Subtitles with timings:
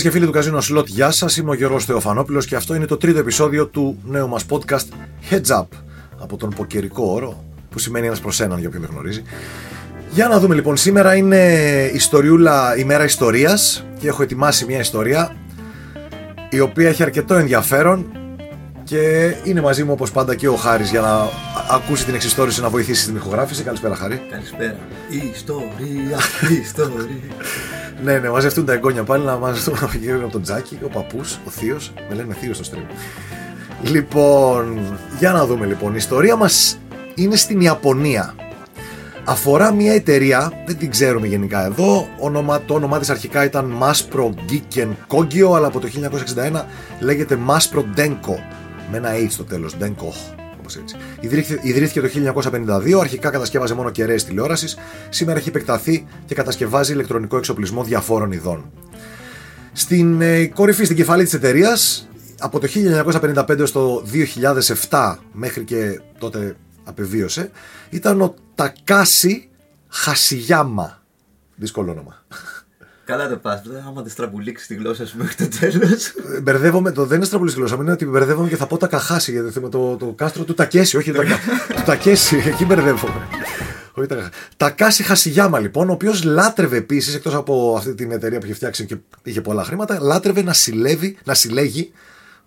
[0.00, 1.36] Φίλε και φίλοι του Καζίνο Slot, γεια σας.
[1.36, 4.84] Είμαι ο Γιώργος Θεοφανόπουλος και αυτό είναι το τρίτο επεισόδιο του νέου μας podcast
[5.30, 5.66] Heads Up
[6.18, 9.22] από τον ποκερικό όρο, που σημαίνει ένας προς έναν για όποιον δεν γνωρίζει.
[10.10, 11.46] Για να δούμε λοιπόν, σήμερα είναι
[11.94, 15.36] ιστοριούλα ημέρα ιστορίας και έχω ετοιμάσει μια ιστορία
[16.50, 18.06] η οποία έχει αρκετό ενδιαφέρον
[18.90, 21.28] και είναι μαζί μου όπως πάντα και ο Χάρης για να
[21.70, 23.62] ακούσει την εξιστόρηση να βοηθήσει στην ηχογράφηση.
[23.62, 24.22] Καλησπέρα, Χάρη.
[24.30, 24.76] Καλησπέρα.
[25.32, 26.18] Ιστορία,
[26.62, 27.18] ιστορία.
[28.04, 29.74] Ναι, ναι, μαζευτούν τα εγγόνια πάλι να μαζευτούν
[30.22, 31.92] από τον Τζάκι, ο παππούς, ο θείος.
[32.08, 32.94] Με λένε θείος στο stream.
[33.82, 34.78] Λοιπόν,
[35.18, 35.92] για να δούμε λοιπόν.
[35.92, 36.78] Η ιστορία μας
[37.14, 38.34] είναι στην Ιαπωνία.
[39.24, 42.08] Αφορά μια εταιρεία, δεν την ξέρουμε γενικά εδώ.
[42.18, 45.88] Όνομα, το όνομά της αρχικά ήταν Maspro Giken Kogyo, αλλά από το
[46.52, 46.64] 1961
[47.00, 48.59] λέγεται Maspro Denko.
[48.90, 50.38] Με ένα H στο τέλος, Denko.
[50.82, 50.96] Έτσι.
[51.20, 54.76] Ιδρύθηκε, ιδρύθηκε το 1952, αρχικά κατασκεύαζε μόνο κεραίες τηλεόρασης.
[55.08, 58.70] Σήμερα έχει επεκταθεί και κατασκευάζει ηλεκτρονικό εξοπλισμό διαφόρων ειδών.
[59.72, 64.04] Στην ε, κορυφή, στην κεφαλή της εταιρείας, από το 1955 έως το
[64.90, 67.50] 2007 μέχρι και τότε απεβίωσε
[67.90, 69.48] ήταν ο Τακάσι
[69.88, 71.02] Χασιγιάμα
[71.54, 72.24] δύσκολο όνομα
[73.10, 73.62] Καλά το πας.
[73.88, 76.12] Άμα τη στραμπουλήξει τη γλώσσα σου μέχρι το τέλος.
[76.42, 79.32] Μπερδεύομαι, το δεν είναι στραμπουλάει η γλώσσα μου, είναι ότι μπερδεύομαι και θα πω Τακεχάσι
[79.32, 81.22] γιατί με το, το κάστρο του Τακέσι, όχι το,
[81.76, 83.28] του Τακέσι, εκεί μπερδεύομαι.
[84.56, 88.84] Τακάσι Χασιγιάμα λοιπόν, ο οποίος λάτρευε επίσης, εκτός από αυτή την εταιρεία που είχε φτιάξει
[88.84, 91.92] και είχε πολλά χρήματα, λάτρευε να συλλεύει, να συλλέγει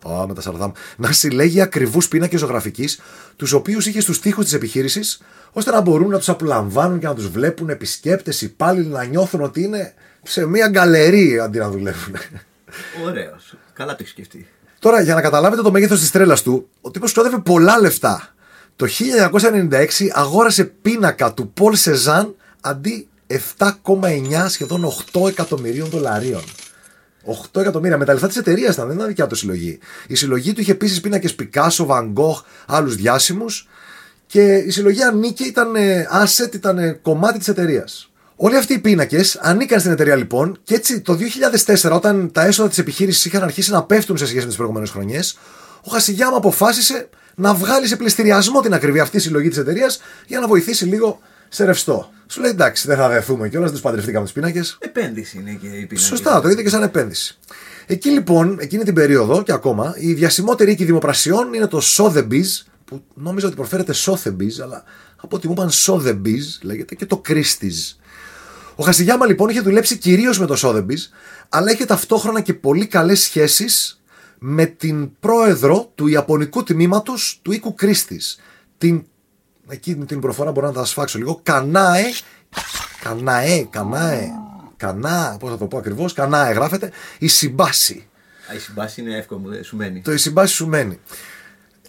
[0.05, 0.72] Oh, με τα σαρδάμ.
[0.98, 3.00] Να συλλέγει ακριβούς πίνακες ζωγραφικής,
[3.36, 7.16] τους οποίους είχε στους τοίχους της επιχείρησης, ώστε να μπορούν να τους απολαμβάνουν και να
[7.16, 12.16] τους βλέπουν επισκέπτες, υπάλληλοι, να νιώθουν ότι είναι σε μια γκαλερί αντί να δουλεύουν.
[13.05, 13.55] Ωραίος.
[13.73, 14.47] Καλά το έχεις σκεφτεί.
[14.80, 18.33] Τώρα, για να καταλάβετε το μέγεθος της τρέλας του, ο τύπος ξόδευε πολλά λεφτά.
[18.75, 26.43] Το 1996 αγόρασε πίνακα του Πολ Σεζάν αντί 7,9 σχεδόν 8 εκατομμυρίων δολαρίων.
[27.53, 29.80] 8 εκατομμύρια με τα λεφτά της εταιρείας ήταν, δεν ήταν δικιά του συλλογή.
[30.08, 33.69] Η συλλογή του είχε επίσης πίνακες Πικάσο, Βαγκόχ, άλλους διάσημους
[34.25, 35.75] και η συλλογή ανήκε, ήταν
[36.23, 38.12] asset, ήταν κομμάτι της εταιρείας.
[38.36, 41.17] Όλοι αυτοί οι πίνακες ανήκαν στην εταιρεία λοιπόν και έτσι το
[41.66, 44.89] 2004, όταν τα έσοδα της επιχείρησης είχαν αρχίσει να πέφτουν σε σχέση με τις προηγούμενες
[44.89, 45.38] χρονιές,
[45.82, 50.48] ο Χασιγιάμα αποφάσισε να βγάλει σε πληστηριασμό την ακριβή αυτή συλλογή της εταιρείας για να
[50.48, 52.10] βοηθήσει λίγο σε ρευστό.
[52.27, 54.77] Σου λέει εντάξει, δεν θα δεθούμε κιόλας, δεν τους παντρευτήκαμε τους πίνακες.
[54.80, 56.02] Επένδυση είναι και η πίνακες.
[56.02, 57.38] Σωστά, το είδε και σαν επένδυση.
[57.86, 63.04] Εκεί λοιπόν, εκείνη την περίοδο και ακόμα, η διασημότερη οίκη δημοπρασιών είναι το Sotheby's, που
[63.14, 64.83] νόμιζα ότι προφέρεται Sotheby's, αλλά
[65.16, 67.98] από ό,τι μου είπαν Sotheby's λέγεται και το Christie's.
[68.76, 71.11] Ο Χασιγιάμα λοιπόν είχε δουλέψει κυρίως με το Σόδεμπις,
[71.50, 74.02] αλλά είχε ταυτόχρονα και πολύ καλές σχέσεις
[74.39, 78.39] με την πρόεδρο του Ιαπωνικού τμήματος του οίκου Κρίστης.
[78.78, 79.06] Την.
[79.67, 81.39] Εκείνη την προφορά μπορώ να τα σφάξω λίγο.
[81.44, 82.04] Κανάε.
[83.04, 84.28] Κανάε, κανάε.
[84.78, 86.14] Κανά, πώς θα το πω ακριβώς.
[86.14, 86.92] Κανάε γράφεται.
[87.20, 88.08] Η Συμπάση.
[88.55, 90.02] η Συμπάση είναι εύκολο, σου μένει.
[90.02, 91.00] Το η Συμπάση σου μένει.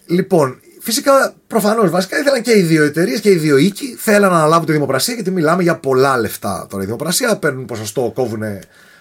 [0.05, 3.95] Λοιπόν, Φυσικά, προφανώς, βασικά ήθελαν και οι δύο εταιρείες και οι δύο οίκοι.
[3.99, 6.83] Θέλαν να αναλάβουν τη δημοπρασία γιατί μιλάμε για πολλά λεφτά τώρα.
[6.83, 8.43] Η δημοπρασία παίρνουν ποσοστό, κόβουν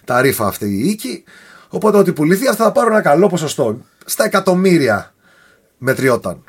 [0.05, 1.25] τα ρήφα αυτή οι οίκοι.
[1.69, 3.84] Οπότε ό,τι πουληθεί αυτά θα πάρουν ένα καλό ποσοστό.
[4.05, 5.15] Στα εκατομμύρια
[5.78, 6.45] μετριόταν.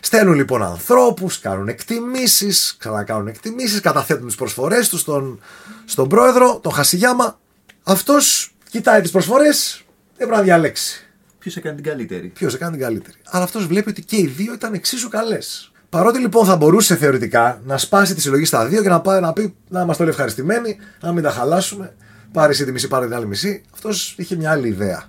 [0.00, 5.40] Στέλνουν λοιπόν ανθρώπους, κάνουν εκτιμήσεις, ξανακάνουν εκτιμήσεις, καταθέτουν τις προσφορές τους στον,
[5.84, 7.38] στον πρόεδρο, τον Χασιγιάμα.
[7.82, 11.09] Αυτός κοιτάει τις προσφορές, έπρεπε να διαλέξει.
[11.40, 13.16] Ποιος έκανε την καλύτερη; Ποιος έκανε την καλύτερη.
[13.24, 15.72] Αλλά αυτός βλέπει ότι και οι δύο ήταν εξίσου καλές.
[15.88, 19.32] Παρότι λοιπόν θα μπορούσε θεωρητικά να σπάσει τη συλλογή στα δύο και να πάει να
[19.32, 21.94] πει να είμαστε όλοι ευχαριστημένοι, να μην τα χαλάσουμε.
[22.32, 23.62] Πάρει εσύ τη μισή, πάρει την άλλη μισή.
[23.72, 25.04] Αυτός είχε μια άλλη ιδέα.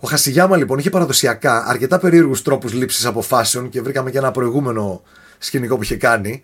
[0.00, 5.02] Ο Χασιγιάμα λοιπόν είχε παραδοσιακά αρκετά περίεργους τρόπους λήψης αποφάσεων και βρήκαμε και ένα προηγούμενο
[5.38, 6.42] σκηνικό που είχε κάνει.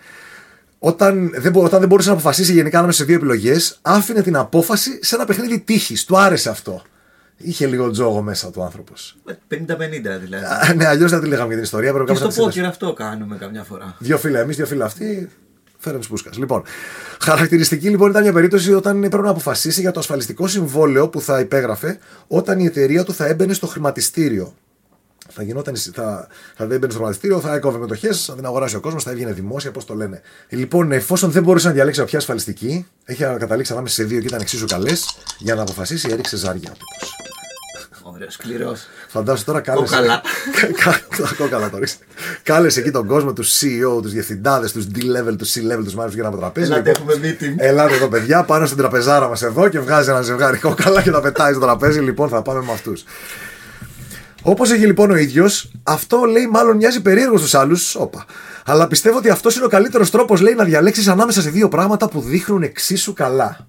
[0.79, 4.99] Όταν δεν, όταν δεν μπορούσε να αποφασίσει γενικά ανάμεσα σε δύο επιλογές, άφηνε την απόφαση
[5.03, 6.05] σε ένα παιχνίδι τύχης.
[6.05, 6.83] Του άρεσε αυτό.
[7.37, 9.17] Είχε λίγο τζόγο μέσα του άνθρωπος.
[9.27, 9.35] 50-50
[10.01, 10.29] δηλαδή.
[10.77, 11.93] ναι, αλλιώς δεν τη λέγαμε για την ιστορία.
[11.93, 13.97] Πρέπει και στο πόκερ αυτό κάνουμε καμιά φορά.
[13.99, 15.29] Δύο φίλοι εμείς, δύο φίλοι αυτοί.
[15.79, 16.37] Φέρε Πούσκας.
[16.37, 16.63] Λοιπόν,
[17.21, 21.41] χαρακτηριστική λοιπόν ήταν μια περίπτωση όταν έπρεπε να αποφασίσει για το ασφαλιστικό συμβόλαιο που θα
[21.41, 24.55] υπέγραφε όταν η εταιρεία του θα έμπαινε στο χρηματιστήριο.
[25.29, 29.03] Θα γινόταν, θα, θα έμπαινε στο χρηματιστήριο, θα έκοβε μετοχές, θα την αγοράσει ο κόσμος,
[29.03, 30.21] θα έβγαινε δημόσια, πώς το λένε.
[30.49, 34.41] Λοιπόν, εφόσον δεν μπορούσε να διαλέξει ποια ασφαλιστική, έχει καταλήξει ανάμεσα σε δύο και ήταν
[34.41, 36.73] εξίσου καλές, για να αποφασίσει έριξε ζάρια.
[38.17, 38.87] Ωραίος, σκληρός.
[39.09, 39.95] Φαντάζομαι τώρα κάλεσε.
[39.95, 40.23] Κόκαλα.
[41.39, 41.85] Κόκαλα τώρα.
[42.43, 46.27] Κάλεσε εκεί τον κόσμο, τους CEO, τους διευθυντάδες, τους D-level, τους C-level, τους μάλλον για
[46.27, 46.73] ένα τραπέζι.
[46.73, 47.55] Ελάτε, έχουμε meeting.
[47.57, 51.21] Ελάτε εδώ, παιδιά, πάνω στην τραπεζάρα μας εδώ και βγάζει ένα ζευγάρι κόκαλα και τα
[51.21, 52.01] πετάει στο τραπέζι.
[52.01, 53.05] Λοιπόν, θα πάμε με αυτούς.
[54.43, 57.95] Όπως έχει λοιπόν ο ίδιος, αυτό λέει μάλλον μοιάζει περίεργο στους άλλους.
[57.95, 58.25] Όπα.
[58.65, 62.09] Αλλά πιστεύω ότι αυτός είναι ο καλύτερος τρόπος, λέει, να διαλέξεις ανάμεσα σε δύο πράγματα
[62.09, 63.67] που δείχνουν εξίσου καλά.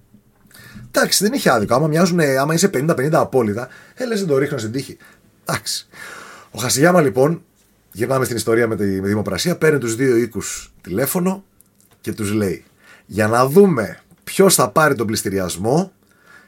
[0.97, 1.75] Εντάξει, δεν είχε άδικο.
[1.75, 4.97] Άμα, μοιάζουν, άμα είσαι 50-50 απόλυτα, ε, λες δεν το ρίχνω στην τύχη.
[5.45, 5.87] Εντάξει.
[6.51, 7.43] Ο Χασιγιάμα λοιπόν,
[7.91, 11.43] γυρνάμε στην ιστορία με τη με δημοπρασία, παίρνει τους δύο οίκους τηλέφωνο
[12.01, 12.65] και τους λέει:
[13.05, 15.91] Για να δούμε ποιος θα πάρει τον πληστηριασμό,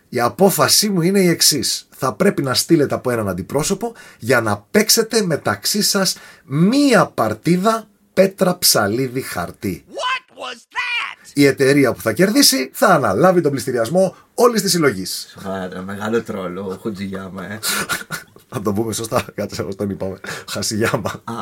[0.09, 1.87] η απόφασή μου είναι η εξής.
[1.95, 8.57] Θα πρέπει να στείλετε από έναν αντιπρόσωπο για να παίξετε μεταξύ σας μία παρτίδα πέτρα
[8.57, 9.85] ψαλίδι χαρτί.
[9.87, 10.98] What was that?
[11.33, 15.35] Η εταιρεία που θα κερδίσει θα αναλάβει τον πλειστηριασμό όλης της συλλογής.
[15.41, 17.59] Σοβαρά, μεγάλο τρολ ο Χουτζιγιάμα, ε.
[18.51, 19.25] Θα το πούμε σωστά.
[19.35, 20.19] Κάτσε όπως τον είπαμε.
[20.49, 21.21] Χασιγιάμα.
[21.23, 21.33] Α.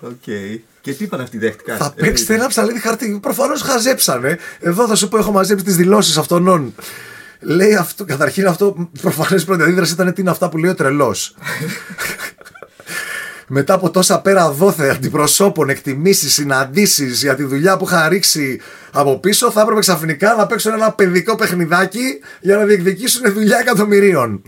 [0.00, 0.22] Οκ.
[0.80, 3.18] Και τι είπαν αυτοί δέχτηκαν; Θα παίξετε πέτρα ψαλίδι χαρτί.
[3.22, 4.38] Προφανώς χαζέψανε.
[4.60, 6.74] Εδώ θα σου πω: Έχω μαζέψει τις δηλώσεις αυτών.
[7.40, 10.74] Λέει αυτό, καταρχήν αυτό, προφανώς η πρώτη αντίδραση ήταν τι είναι αυτά που λέει ο
[10.74, 11.34] τρελός;
[13.48, 18.60] Μετά από τόσα πέρα δόθε αντιπροσώπων, εκτιμήσεις, συναντήσεις για τη δουλειά που είχα ρίξει
[18.92, 24.42] από πίσω, θα έπρεπε ξαφνικά να παίξουν ένα παιδικό παιχνιδάκι για να διεκδικήσουν δουλειά εκατομμυρίων.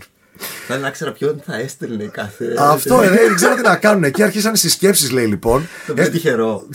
[0.67, 2.53] Θα να ξέρω ποιον θα έστελνε κάθε.
[2.57, 4.03] Αυτό ε, δεν ξέρω τι να κάνουν.
[4.03, 5.67] Εκεί άρχισαν οι συσκέψεις, λέει λοιπόν.
[5.87, 6.67] Το πιο τυχερό.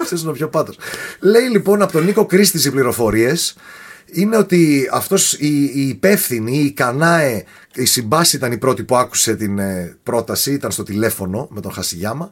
[0.00, 0.78] Αυτό είναι ο πιο πάτος.
[1.20, 3.54] Λέει λοιπόν από τον Νίκο Κρίστη οι πληροφορίες
[4.12, 7.44] είναι ότι αυτός η, η υπεύθυνη, η Κανάε,
[7.74, 11.72] η Συμπάση ήταν η πρώτη που άκουσε την ε, πρόταση, ήταν στο τηλέφωνο με τον
[11.72, 12.30] Χασιγιάμα.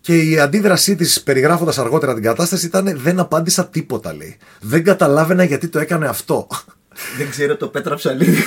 [0.00, 4.36] Και η αντίδρασή της, περιγράφοντας αργότερα την κατάσταση, ήταν Δεν απάντησα τίποτα, λέει.
[4.60, 6.46] Δεν καταλάβαινα γιατί το έκανε αυτό.
[7.18, 8.36] Δεν ξέρω το πέτρα ψαλίδι.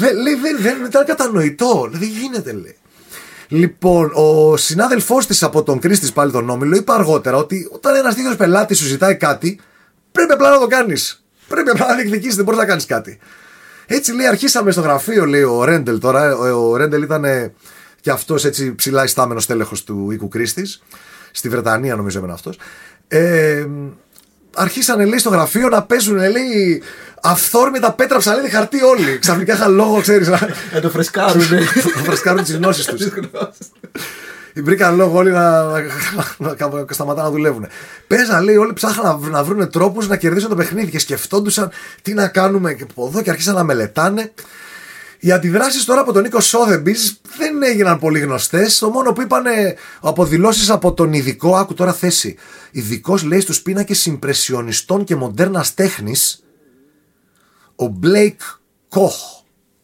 [0.00, 1.88] δεν, λέει, δεν, δεν ήταν κατανοητό.
[1.92, 2.76] Δεν γίνεται, λέει.
[3.48, 8.14] Λοιπόν, ο συνάδελφός της από τον Κρίστη, πάλι τον Όμιλο, είπε αργότερα ότι όταν ένας
[8.14, 9.60] τέτοιο πελάτης σου ζητάει κάτι,
[10.18, 11.24] πρέπει απλά να το κάνεις.
[11.48, 13.18] Πρέπει απλά να διεκδικήσεις, δεν μπορείς να κάνεις κάτι.
[13.86, 16.36] Έτσι λέει, αρχίσαμε στο γραφείο, λέει ο Ρέντελ τώρα.
[16.36, 17.24] Ο Ρέντελ ήταν
[18.00, 20.82] και αυτός έτσι ψηλά ιστάμενος τέλεχο του οίκου Κρίστης.
[21.30, 22.58] Στη Βρετανία, νομίζω έμενε αυτός.
[23.08, 23.66] Ε,
[24.54, 26.82] αρχίσανε λέει στο γραφείο να παίζουν λέει
[27.22, 29.18] αυθόρμητα πέτρα ψαλίδι χαρτί όλοι.
[29.18, 30.28] Ξαφνικά είχαν λόγο, ξέρεις.
[30.72, 31.60] Να το φρεσκάρουνε.
[31.96, 33.02] να φρεσκάρουν τις γνώσεις τους.
[34.54, 35.82] Βρήκαν λόγο όλοι να, να,
[36.38, 37.66] να, να σταματάνε να δουλεύουν.
[38.06, 41.70] Παίζαν, λέει, όλοι ψάχναν να, να βρουν τρόπους να κερδίσουν το παιχνίδι και σκεφτόντουσαν
[42.02, 44.32] τι να κάνουμε και από εδώ και αρχίσαν να μελετάνε.
[45.20, 46.94] Οι αντιδράσεις τώρα από τον Νίκο Σόδεμπι
[47.38, 48.78] δεν έγιναν πολύ γνωστές.
[48.78, 49.44] Το μόνο που είπαν
[50.00, 52.36] από δηλώσεις από τον ειδικό, άκου τώρα θέση.
[52.70, 56.44] Ειδικός λέει στους πίνακες συμπρεσιονιστών και μοντέρνας τέχνης,
[57.76, 58.40] ο Μπλέικ
[58.88, 59.14] Κοχ.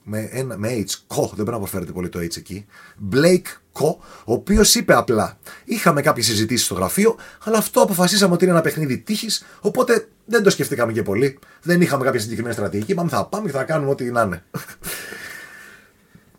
[0.02, 2.66] Με, ένα, με H, Κοχ, δεν πρέπει να προφέρετε πολύ το H εκεί.
[2.96, 8.44] Μπλέικ Κοχ, ο οποίος είπε απλά: Είχαμε κάποιες συζητήσεις στο γραφείο, αλλά αυτό αποφασίσαμε ότι
[8.44, 11.38] είναι ένα παιχνίδι τύχης, οπότε δεν το σκεφτήκαμε και πολύ.
[11.62, 12.92] Δεν είχαμε κάποια συγκεκριμένη στρατηγική.
[12.92, 14.42] Είπαμε θα πάμε και θα κάνουμε ό,τι να είναι.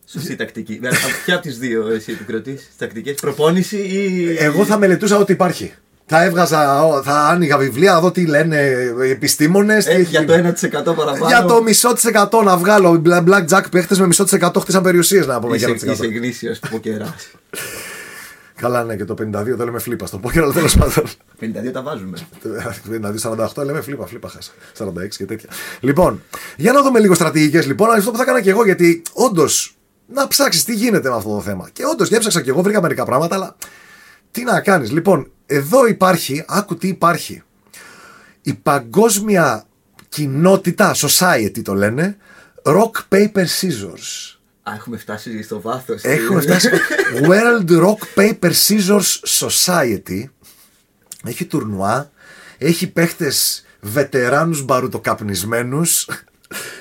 [0.06, 0.80] Σωστή τακτική.
[1.26, 4.36] Ποια από τις δύο εσύ επικροτείς, τακτικές, προπόνηση ή.
[4.40, 5.74] Εγώ θα μελετούσα ό,τι υπάρχει.
[6.08, 8.62] Θα έβγαζα, θα άνοιγα βιβλία, να δω τι λένε
[9.06, 9.88] οι επιστήμονες.
[9.88, 11.28] Ε, για το 1% παραπάνω.
[11.28, 13.02] Για το μισό τη εκατό να βγάλω.
[13.06, 16.60] Black Jack παίχτες με μισό τη εκατό χτίσαν περιουσίες να πούμε για Είσαι, είσαι γνήσιος
[16.70, 17.28] ποκεράς.
[18.56, 21.04] Καλά, ναι, και το 52 το λέμε φλίπα στο πόκερ, αλλά τέλος πάντων.
[21.42, 22.18] 52 τα βάζουμε.
[23.56, 24.52] 52-48 λέμε φλίπα, φλίπα χάσα.
[24.78, 25.50] 46 και τέτοια.
[25.80, 26.22] Λοιπόν,
[26.58, 27.92] για να δούμε λίγο στρατηγικές λοιπόν.
[27.92, 29.76] Αυτό που θα έκανα και εγώ, γιατί όντως
[30.08, 31.70] να ψάξεις τι γίνεται με αυτό το θέμα.
[31.74, 33.56] Και όντως και έψαξα και εγώ, βρήκα μερικά πράγματα, αλλά
[34.32, 34.92] τι να κάνεις.
[34.92, 37.44] Λοιπόν, εδώ υπάρχει, άκου τι υπάρχει.
[38.42, 39.66] Η παγκόσμια
[40.10, 42.18] κοινότητα, society το λένε,
[42.64, 44.36] rock, paper, scissors.
[44.64, 46.04] Α, έχουμε φτάσει στο βάθος.
[46.04, 46.70] Έχουμε φτάσει.
[47.30, 50.24] World Rock Paper Scissors Society.
[51.24, 52.12] Έχει τουρνουά.
[52.58, 56.08] Έχει παίχτες βετεράνους μπαρουτοκαπνισμένους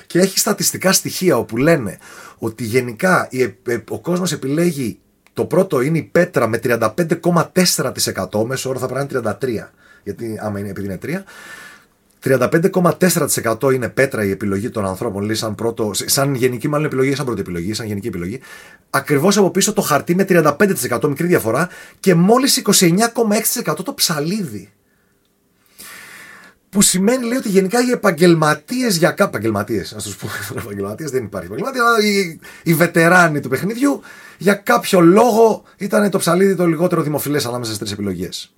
[0.07, 1.97] και έχει στατιστικά στοιχεία όπου λένε
[2.37, 3.29] ότι γενικά
[3.89, 4.99] ο κόσμος επιλέγει
[5.35, 9.67] το πρώτο είναι η πέτρα με 35,4% μέσω όρο θα πρέπει να είναι 33%
[10.03, 11.23] γιατί άμα είναι επειδή είναι 3
[12.23, 17.25] 35,4% είναι πέτρα η επιλογή των ανθρώπων, λέει σαν, πρώτο, σαν γενική μάλλον επιλογή, σαν
[17.25, 18.39] πρώτη επιλογή, σαν γενική επιλογή.
[18.89, 24.69] Ακριβώς από πίσω το χαρτί με 35% μικρή διαφορά και μόλις 29,6% το ψαλίδι.
[26.75, 29.25] Που σημαίνει λέει ότι γενικά οι επαγγελματίες για κάποιου.
[29.25, 30.31] Επαγγελματίες, ας τους πούμε.
[30.61, 34.01] Επαγγελματίες δεν υπάρχει επαγγελματία, αλλά οι, οι βετεράνοι του παιχνιδιού
[34.37, 38.53] για κάποιο λόγο ήταν το ψαλίδι το λιγότερο δημοφιλές ανάμεσα στις τρεις επιλογές.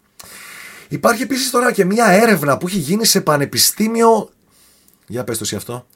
[0.88, 4.30] Υπάρχει επίσης τώρα και μια έρευνα που έχει γίνει σε πανεπιστήμιο.
[5.08, 5.88] Για πες το εσύ αυτό.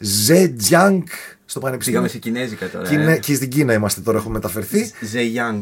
[0.00, 1.02] Zhejiang
[1.44, 2.00] στο πανεπιστήμιο.
[2.00, 2.88] Πήγαμε σε Κινέζικα τώρα.
[2.88, 3.12] Κινε...
[3.12, 3.18] Ε.
[3.18, 4.90] Και στην Κίνα είμαστε τώρα, έχουμε μεταφερθεί.
[5.12, 5.60] Zhejiang.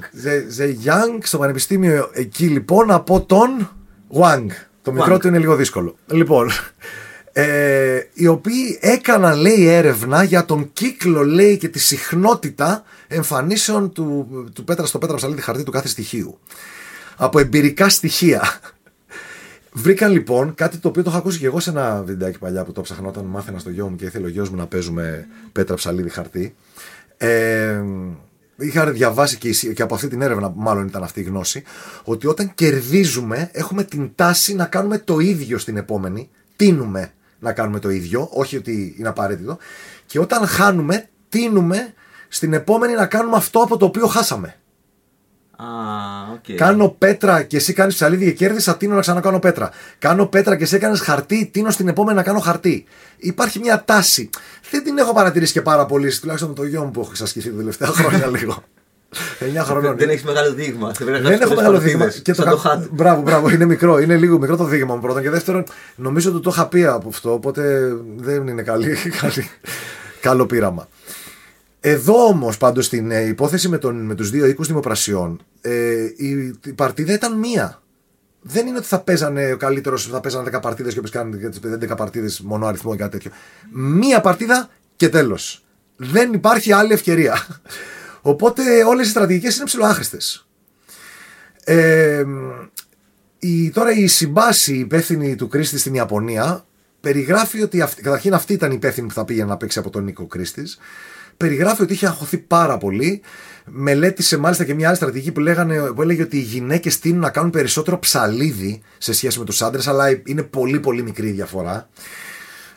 [0.58, 3.70] Zhejiang στο πανεπιστήμιο εκεί λοιπόν από τον
[4.14, 4.46] Wang.
[4.82, 5.96] Το μικρό του είναι λίγο δύσκολο.
[6.06, 6.50] Λοιπόν,
[7.32, 14.28] ε, οι οποίοι έκαναν λέει έρευνα για τον κύκλο λέει και τη συχνότητα εμφανίσεων του,
[14.54, 16.38] του πέτρα στο πέτρα ψαλίδι χαρτί του κάθε στοιχείου
[17.16, 18.42] από εμπειρικά στοιχεία.
[19.72, 22.72] Βρήκαν λοιπόν κάτι το οποίο το είχα ακούσει και εγώ σε ένα βιντεάκι παλιά που
[22.72, 25.74] το ψαχνά όταν μάθαινα στο γιο μου και ήθελε ο γιος μου να παίζουμε πέτρα
[25.74, 26.54] ψαλίδι χαρτί.
[27.16, 27.82] Ε,
[28.56, 31.62] είχα διαβάσει και, η- και από αυτή την έρευνα, μάλλον ήταν αυτή η γνώση,
[32.04, 36.30] ότι όταν κερδίζουμε έχουμε την τάση να κάνουμε το ίδιο στην επόμενη.
[36.56, 39.58] Τίνουμε να κάνουμε το ίδιο, όχι ότι είναι απαραίτητο.
[40.06, 41.92] Και όταν χάνουμε, τίνουμε
[42.28, 44.56] στην επόμενη να κάνουμε αυτό από το οποίο χάσαμε.
[45.62, 46.56] Α, οκ.
[46.56, 49.70] Κάνω πέτρα και εσύ κάνεις ψαλίδι και κέρδισα, τείνω να ξανακάνω πέτρα.
[49.98, 52.84] Κάνω πέτρα και εσύ έκανες χαρτί, τείνω στην επόμενη να κάνω χαρτί.
[53.16, 54.30] Υπάρχει μια τάση.
[54.70, 57.50] Δεν την έχω παρατηρήσει και πάρα πολύ, τουλάχιστον με το γιο μου που έχω εξασκηθεί
[57.50, 58.62] τα τελευταία χρόνια λίγο.
[59.40, 59.96] 9 χρονών.
[59.96, 60.94] Δεν έχεις μεγάλο δείγμα.
[60.94, 62.22] Θα πρέπει να Δεν γράψεις έχω πολλές μεγάλο παρτίδες, δείγμα.
[62.22, 62.84] Και το σαν το κα- χάτ.
[62.90, 63.50] Μπράβο, μπράβο.
[63.50, 63.98] Είναι μικρό.
[63.98, 65.22] Είναι λίγο μικρό το δείγμα μου πρώτον.
[65.22, 65.64] Και δεύτερον,
[65.96, 67.32] νομίζω ότι το είχα πει από αυτό.
[67.32, 69.50] Οπότε δεν είναι καλή, καλή,
[70.20, 70.88] καλό πείραμα.
[71.84, 76.54] Εδώ όμως, πάντως στην ε, υπόθεση με, τον, με τους δύο οίκους δημοπρασιών, ε, η,
[76.64, 77.82] η παρτίδα ήταν μία.
[78.40, 81.60] Δεν είναι ότι θα παίζανε ο καλύτερος, θα παίζανε 10 παρτίδες και όποιο κάνει τις
[81.90, 83.30] 11 παρτίδες μονό αριθμό ή κάτι τέτοιο.
[83.72, 85.64] Μία παρτίδα και τέλος.
[85.96, 87.46] Δεν υπάρχει άλλη ευκαιρία.
[88.32, 90.46] Οπότε όλες οι στρατηγικές είναι ψηλοάχρηστες.
[91.64, 92.24] Ε,
[93.38, 96.64] η, τώρα η συμπάση υπεύθυνη του Κρίστη στην Ιαπωνία
[97.02, 100.04] περιγράφει ότι αυτή, καταρχήν αυτή ήταν η υπεύθυνη που θα πήγαινε να παίξει από τον
[100.04, 100.78] Νίκο Κρίστης.
[101.36, 103.22] Περιγράφει ότι είχε αγχωθεί πάρα πολύ.
[103.64, 107.30] Μελέτησε μάλιστα και μια άλλη στρατηγική που, λέγανε, που έλεγε ότι οι γυναίκες τείνουν να
[107.30, 111.88] κάνουν περισσότερο ψαλίδι σε σχέση με τους άντρες, αλλά είναι πολύ πολύ μικρή η διαφορά.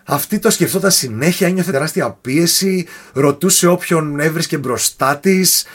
[0.08, 5.66] Αυτή το σκεφτόταν συνέχεια, ένιωθε τεράστια πίεση, ρωτούσε όποιον έβρισκε μπροστά της.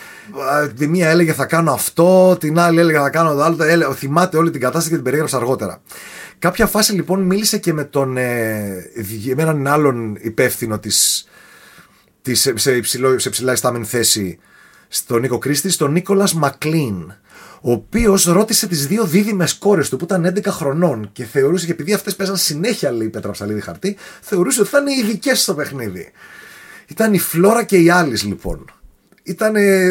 [0.76, 3.62] Τη μία έλεγε θα κάνω αυτό, την άλλη έλεγε θα κάνω το άλλο.
[3.62, 5.80] Έλε, θυμάται όλη την κατάσταση και την περιέγραψε αργότερα.
[6.40, 8.84] Κάποια φάση λοιπόν μίλησε και με τον ε,
[9.36, 11.28] με έναν άλλον υπεύθυνο της,
[12.22, 14.38] της, σε, σε, υψηλό, σε ψηλά ιστάμενη θέση
[14.88, 17.12] στον Νίκο Κρίστη, τον Νίκολας Μακλίν.
[17.62, 21.72] Ο οποίος ρώτησε τις δύο δίδυμες κόρες του που ήταν 11 χρονών και θεωρούσε και
[21.72, 26.10] επειδή αυτές παίζαν συνέχεια λέει πέτρα ψαλίδι χαρτί, θεωρούσε ότι θα είναι ειδικές στο παιχνίδι.
[26.86, 28.64] Ήταν η Φλόρα και η Άλλη λοιπόν.
[29.22, 29.90] Ήταν ε,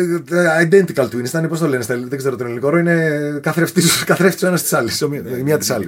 [0.69, 4.47] identical twins, ήταν πώς το λένε, στα- δεν ξέρω τον ελληνικό όρο, είναι καθρέφτης ο
[4.47, 4.91] ένας της άλλη,
[5.39, 5.87] η μία της άλλη.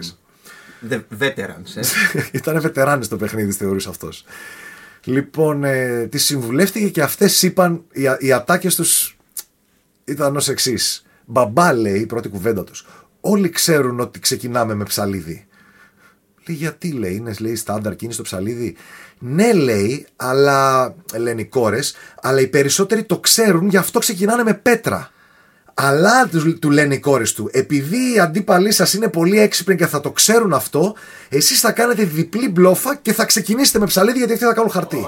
[0.90, 1.82] The veterans, ε.
[2.32, 4.24] Ήταν βετεράνες το παιχνίδι, θεωρούσε αυτός.
[5.04, 9.18] Λοιπόν, ε, τη συμβουλεύτηκε και αυτές είπαν, οι, οι ατάκες τους
[10.04, 11.06] ήταν ως εξής.
[11.26, 12.88] Μπαμπά, λέει η πρώτη κουβέντα τους.
[13.22, 15.48] Όλοι ξέρουν ότι ξεκινάμε με ψαλίδι.
[16.48, 18.76] Λέει, γιατί λέει, είναι λέει στάνταρ κίνηση στο ψαλίδι.
[19.20, 24.54] Ναι, λέει, αλλά λένε οι κόρες, αλλά οι περισσότεροι το ξέρουν, γι' αυτό ξεκινάνε με
[24.54, 25.12] πέτρα.
[25.74, 29.88] Αλλά τους, του λένε οι κόρες του, επειδή οι αντίπαλοι σας είναι πολύ έξυπνοι και
[29.88, 30.96] θα το ξέρουν αυτό,
[31.30, 35.06] εσείς θα κάνετε διπλή μπλόφα και θα ξεκινήσετε με ψαλίδι γιατί αυτοί θα κάνουν χαρτί.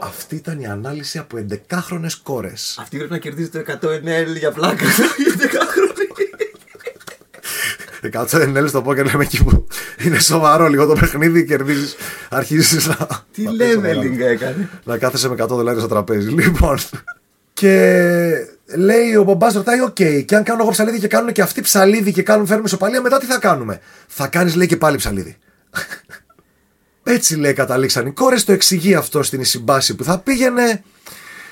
[0.00, 2.76] Αυτή ήταν η ανάλυση από 11χρονε κόρες.
[2.80, 4.84] Αυτή πρέπει να κερδίζει το 100 NL για πλάκα.
[4.84, 5.94] Για 10 χρόνια.
[8.10, 9.66] Κάτσε δεν στο πόκερ λέμε εκεί που
[10.04, 11.94] είναι σοβαρό λίγο το παιχνίδι, κερδίζεις,
[12.30, 13.06] αρχίζεις να.
[13.32, 14.02] Τι να πες το μεγάλο.
[14.02, 14.68] leveling έκανε.
[14.84, 16.30] να κάθεσαι με 100 δολάρια στο τραπέζι.
[16.30, 16.78] Λοιπόν.
[17.52, 19.94] Και λέει ο μπαμπάς, ρωτάει: Οκ,
[20.24, 23.18] και αν κάνω εγώ ψαλίδι και κάνουν και αυτοί ψαλίδι και κάνουν φέρνουμε ισοπαλία, μετά
[23.18, 23.80] τι θα κάνουμε.
[24.06, 25.36] Θα κάνεις, λέει, και πάλι ψαλίδι.
[27.02, 28.36] Έτσι λέει, καταλήξαν οι κόρες.
[28.40, 30.82] Το εξηγεί αυτό στην Ισιμπάσι που θα πήγαινε.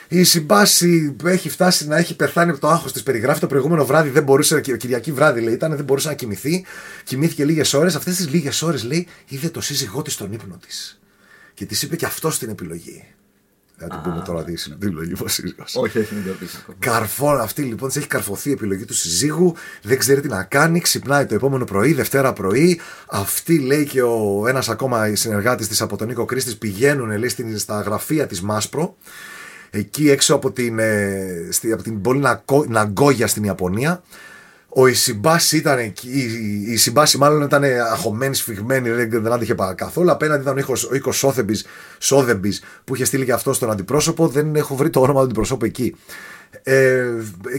[0.08, 3.02] Η Ισιμπάσι έχει φτάσει να έχει πεθάνει από το άγχος της.
[3.02, 6.64] Περιγράφει το προηγούμενο βράδυ, δεν μπορούσε, Κυριακή βράδυ λέει, ήταν, δεν μπορούσε να κοιμηθεί.
[7.04, 7.94] Κοιμήθηκε λίγες ώρες.
[7.94, 11.00] Αυτές τις λίγες ώρες λέει, είδε το σύζυγό της στον ύπνο της.
[11.54, 13.04] Και της είπε και αυτό την επιλογή.
[13.82, 15.74] Δεν θα την πούμε τώρα τι είναι την επιλογή ο σύζυγος.
[15.76, 16.76] Όχι, όχι, μην το πεις ακόμα.
[16.80, 20.80] Καρφών αυτή λοιπόν τη έχει καρφωθεί η επιλογή του συζύγου, δεν ξέρει τι να κάνει,
[20.80, 22.80] ξυπνάει το επόμενο πρωί, Δευτέρα πρωί.
[23.10, 27.58] Αυτή λέει και ο ένας ακόμα συνεργάτης της από τον Νίκο Κρίστης πηγαίνουν λέει, στην,
[27.58, 28.96] στα γραφεία της Μάσπρο,
[29.70, 34.02] εκεί έξω από την, ε, στη, από την πόλη Ναγκό- Ναγκόγια στην Ιαπωνία.
[34.74, 36.20] Ο Ισιμπάση ήταν εκεί, η,
[36.68, 40.10] η Ισιμπάση μάλλον ήταν αχωμένη, σφιγμένη, δεν, δεν την άντυχε πα- καθόλου.
[40.10, 41.12] Απέναντι ήταν ο οίκος- ο οίκο
[41.98, 42.52] Σόδεμπη
[42.84, 44.28] που είχε στείλει και αυτό στον αντιπρόσωπο.
[44.28, 45.96] Δεν έχω βρει το όνομα του αντιπροσώπου εκεί.
[46.62, 47.04] Ε,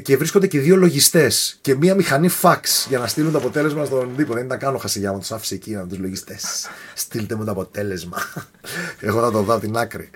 [0.01, 4.15] και βρίσκονται και δύο λογιστές και μία μηχανή φαξ για να στείλουν το αποτέλεσμα στον
[4.17, 4.33] τύπο.
[4.33, 6.67] Δεν ήταν καν ο Χασιγιάμα, τους άφησε εκεί με τους λογιστές.
[6.93, 8.17] Στείλτε μου το αποτέλεσμα.
[8.99, 10.09] Εγώ θα το δω από την άκρη.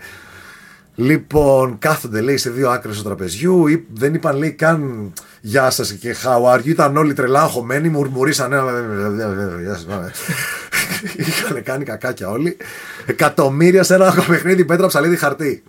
[0.95, 3.67] Λοιπόν, κάθονται λέει σε δύο άκρες του τραπεζιού.
[3.67, 5.13] Ή- Δεν είπαν λέει καν
[5.47, 8.71] Γεια σας και how are you; Ήταν όλοι τρελά αγχωμένοι, μουρμουρίσαν ένα.
[9.61, 10.11] Γεια σας, πάμε.
[11.27, 12.57] Είχαν κάνει κακάκια όλοι.
[13.05, 15.63] Εκατομμύρια σε ένα παιχνίδι πέτρα ψαλίδι χαρτί.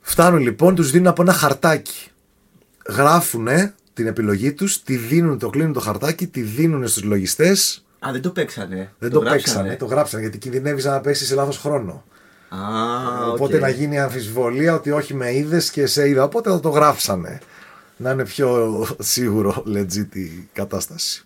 [0.00, 2.10] Φτάνουν λοιπόν, τους δίνουν από ένα χαρτάκι.
[2.88, 7.84] Γράφουνε την επιλογή τους, τη δίνουν, το κλείνουν το χαρτάκι, τη δίνουν στους λογιστές.
[7.98, 8.92] Α, δεν το παίξανε.
[8.98, 9.42] Δεν το, γράψανε.
[9.42, 12.04] παίξανε, το γράψανε γιατί κινδυνεύεις να πέσεις σε λάθος χρόνο.
[12.48, 12.58] Α,
[13.32, 13.60] Οπότε οκ.
[13.60, 16.22] να γίνει αμφιβολία ότι όχι με είδες και σε είδα.
[16.22, 17.38] Οπότε θα το γράψανε.
[18.02, 21.24] Να είναι πιο σίγουρο legit η κατάσταση.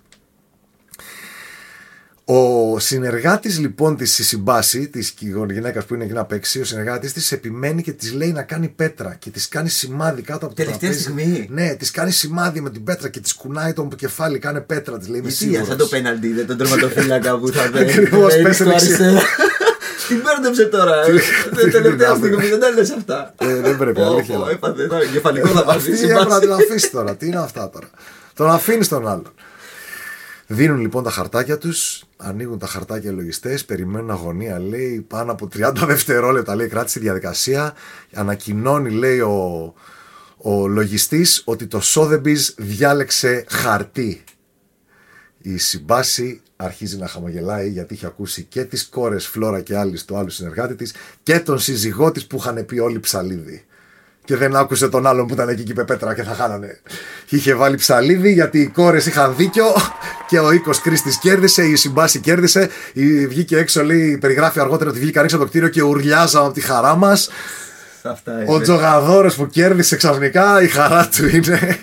[2.24, 5.14] Ο συνεργάτης λοιπόν της Συμπάση, της
[5.50, 8.68] γυναίκας που είναι εκεί να παίξει, ο συνεργάτης της επιμένει και της λέει να κάνει
[8.68, 11.02] πέτρα και της κάνει σημάδι κάτω από το Τελευταία τραπέζι.
[11.02, 11.48] στιγμή.
[11.50, 14.98] Ναι, της κάνει σημάδι με την πέτρα και της κουνάει το κεφάλι, κάνε πέτρα.
[14.98, 15.66] Της λέει είμαι Γιατί σίγουρος.
[15.68, 18.86] σαν το πέναλτι δεν τον τερματοφύλακα που θα Ακριβώς, δεν πες στο δεξιά.
[18.96, 19.20] αριστερά.
[20.08, 21.04] Την μπέρδεψε τώρα.
[21.06, 21.12] ε.
[21.64, 23.34] τι Τελευταία την στιγμή δεν τα λες αυτά.
[23.38, 24.38] Ε, δεν πρέπει, Πω, αλήθεια.
[24.38, 25.06] πω, Έπαθε τώρα.
[25.06, 26.04] Κεφαλικό θα Αυτή βάζει.
[26.04, 27.16] έπρεπε να την αφήσεις τώρα.
[27.16, 27.88] Τι είναι αυτά τώρα.
[28.34, 29.32] Τον αφήνεις τον άλλον.
[30.46, 34.58] Δίνουν λοιπόν τα χαρτάκια τους, ανοίγουν τα χαρτάκια οι λογιστές, περιμένουν αγωνία.
[34.61, 37.75] Λέει πάνω από 30 δευτερόλεπτα λέει κράτησε τη διαδικασία.
[38.14, 39.75] Ανακοινώνει λέει ο,
[40.37, 44.25] ο λογιστής ότι το Sotheby's διάλεξε χαρτί.
[45.38, 50.16] Η συμπάση αρχίζει να χαμογελάει γιατί είχε ακούσει και τις κόρες Φλόρα και άλλη του
[50.16, 53.64] άλλου συνεργάτη της και τον σύζυγό της που είχαν πει όλοι ψαλίδι.
[54.25, 56.80] Και δεν άκουσε τον άλλον που ήταν εκεί και είπε πέτρα και θα χάνανε.
[57.28, 59.64] Είχε βάλει ψαλίδι γιατί οι κόρες είχαν δίκιο
[60.28, 62.68] και ο οίκος Κρίστης κέρδισε, η συμπάση κέρδισε.
[62.92, 66.54] Η, βγήκε έξω, λέει, περιγράφει αργότερα ότι βγήκαν έξω από το κτίριο και ουρλιάζαμε από
[66.54, 67.28] τη χαρά μας.
[68.02, 68.62] Αυτά Ο είναι.
[68.62, 71.78] Τζογαδόρος που κέρδισε ξαφνικά, η χαρά του είναι.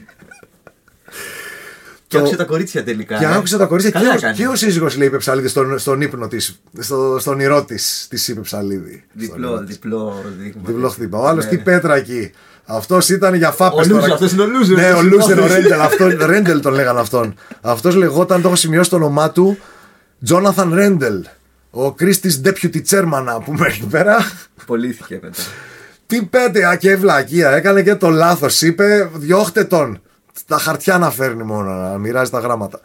[2.12, 3.18] Και άκουσε τα κορίτσια τελικά.
[3.18, 3.34] Και ε.
[3.36, 4.34] άκουσε τα κορίτσια και, Καλά ο- έκανε.
[4.34, 6.62] και ο σύζυγος λέει είπε ψαλίδι στον, στον ύπνο της.
[6.80, 9.04] Στο, στον ηρώ της της είπε ψαλίδι.
[9.24, 9.76] Στον Διπλό, ηρώ της.
[9.76, 10.62] διπλό δείγμα.
[10.66, 11.18] Διπλό χτύπα.
[11.18, 11.50] Ο άλλος Ναι.
[11.50, 12.32] τι πέτρα εκεί.
[12.66, 13.90] Αυτός ήταν για φάπες.
[13.90, 14.76] Ο loser, αυτός είναι ο loser.
[14.76, 15.82] Ναι, ο loser, ο Ρέντελ.
[15.82, 17.36] Αυτό, Ρέντελ τον λέγανε αυτόν.
[17.62, 19.58] Αυτός λεγόταν, το έχω σημειώσει το όνομά του,
[20.24, 21.26] Τζόναθαν Ρέντελ.
[21.70, 24.18] Ο Κρίστη Deputy Chairman να πούμε εκεί πέρα.
[24.66, 25.42] Πολύθηκε μετά.
[26.08, 27.52] Τι πέτεια και βλακεία.
[27.52, 28.62] Έκανε και το λάθος.
[28.62, 30.02] Είπε, διώχτε τον.
[30.48, 32.80] Τα χαρτιά να φέρνει μόνο, να μοιράζει τα γράμματα.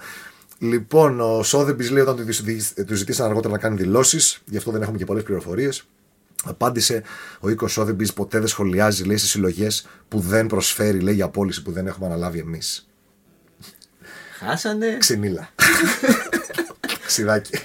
[0.58, 4.70] Λοιπόν, ο Σόδεμπης λέει όταν τους ζητή- τους ζητήσαν αργότερα να κάνει δηλώσεις, γι' αυτό
[4.70, 5.82] δεν έχουμε και πολλές πληροφορίες.
[6.44, 7.02] Απάντησε
[7.40, 11.62] ο οίκος Σόδεμπης ποτέ δεν σχολιάζει, λέει, σε συλλογές που δεν προσφέρει, λέει, για πώληση
[11.62, 12.88] που δεν έχουμε αναλάβει εμείς.
[14.38, 14.96] Χάσανε.
[14.98, 15.48] Ξυνήλα.
[17.06, 17.58] Ξιδάκι.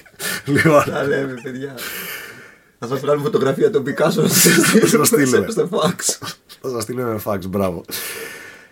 [0.46, 1.76] λοιπόν, Τα λέμε, παιδιά.
[2.80, 5.48] Θα σας βγάλουμε φωτογραφία των Πικάσο το στείλουμε.
[5.52, 5.96] στο fax.
[6.62, 7.84] Θα σας στείλουμε με φάξ, μπράβο.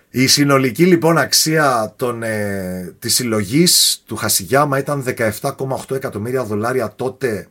[0.10, 7.48] Η συνολική λοιπόν αξία των, ε, της συλλογής του Χασιγιάμα ήταν 17,8 εκατομμύρια δολάρια τότε.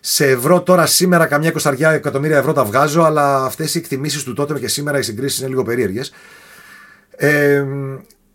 [0.00, 4.32] Σε ευρώ τώρα σήμερα καμιά εικοσαριά εκατομμύρια ευρώ τα βγάζω, αλλά αυτές οι εκτιμήσεις του
[4.32, 6.12] τότε και σήμερα οι συγκρίσεις είναι λίγο περίεργες.
[7.16, 7.64] Ε,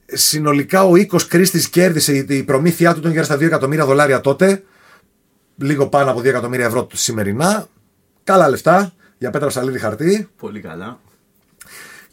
[0.06, 4.22] συνολικά ο οίκος Κρίστης κέρδισε, η- η προμήθειά του ήταν γύρω στα 2 εκατομμύρια δολάρια
[4.22, 4.64] τότε,
[5.56, 7.68] λίγο πάνω από 2 εκατομμύρια ευρώ σημερινά.
[8.24, 10.30] Καλά λεφτά για πέτρα ψαλίδι χαρτί.
[10.38, 11.00] Πολύ καλά.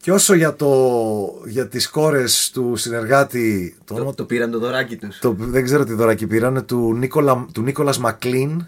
[0.00, 4.58] Και όσο για, το, για τις κόρες του συνεργάτη, το, όνομα Το, το πήραν το
[4.58, 5.18] δωράκι τους.
[5.18, 8.66] το, δεν ξέρω τι δωράκι πήρανε, του, Νίκολα, του Νίκολας Μακλίν.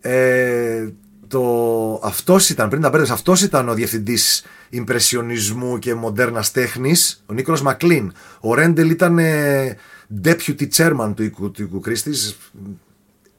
[0.00, 0.88] Ε,
[1.28, 7.32] το, αυτός ήταν, πριν τα μπέρδες, αυτός ήταν ο διευθυντής ιμπρεσιονισμού και μοντέρνας τέχνης, ο
[7.32, 8.12] Νίκολας Μακλίν.
[8.40, 9.76] Ο Ρέντελ ήταν ε,
[10.24, 12.36] deputy chairman του οίκου, του οίκου Κρίστης,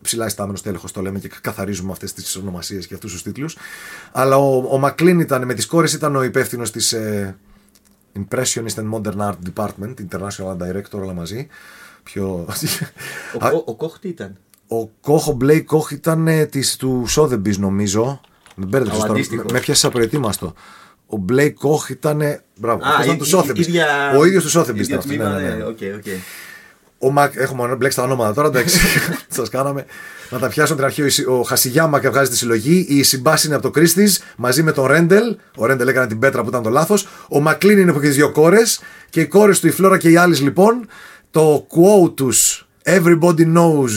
[0.01, 3.57] ψηλά ιστάμενο τέλεχο το λέμε και καθαρίζουμε αυτές τις ονομασίες και αυτούς τους τίτλους.
[4.11, 7.37] Αλλά ο, ο Μακλίν ήταν με τις κόρες, ήταν ο υπεύθυνος της ε,
[8.19, 11.47] Impressionist and Modern Art Department, International Director, όλα μαζί.
[12.03, 12.45] Πιο...
[13.41, 14.37] Ο, ο, ο Κοχ τι ήταν;
[14.67, 18.21] ο Κοχ, ο Μπλέικ Κοχ ήταν ε, της, του Sotheby's νομίζω.
[18.55, 19.13] Με μπέρδεψες Ο τώρα.
[19.13, 19.45] αντίστοιχος.
[19.45, 20.53] Με, με πιάσε απροετοίμαστο.
[21.07, 22.21] Ο Μπλέικ Κοχ ήταν.
[22.55, 23.57] Μπράβο, αυτός ήταν η- του η- Sotheby's.
[23.67, 25.15] ίδια- Ο ίδιος του Sotheby's ίδιο ήταν αυτός.
[25.15, 25.55] τμήμα, Ναι, ναι, ναι.
[25.55, 26.03] ναι, οκ, οκ.
[27.03, 28.79] Ο Μακ, έχουμε μπλέξει τα ονόματα τώρα, εντάξει.
[29.27, 29.85] Σας κάναμε.
[30.29, 31.01] Να τα πιάσω την αρχή.
[31.01, 32.85] Ο Ισι- Ο Χασιγιάμα και βγάζει τη συλλογή.
[32.89, 35.35] Η Ισιμπάσι είναι από το Christie's μαζί με τον Ρέντελ.
[35.57, 37.07] Ο Ρέντελ έκανε την πέτρα που ήταν το λάθος.
[37.29, 38.81] Ο Μακλίν είναι που έχει τις δύο κόρες.
[39.09, 40.87] Και οι κόρες του, η Φλόρα και οι άλλε λοιπόν.
[41.31, 43.89] Το quote τους Everybody knows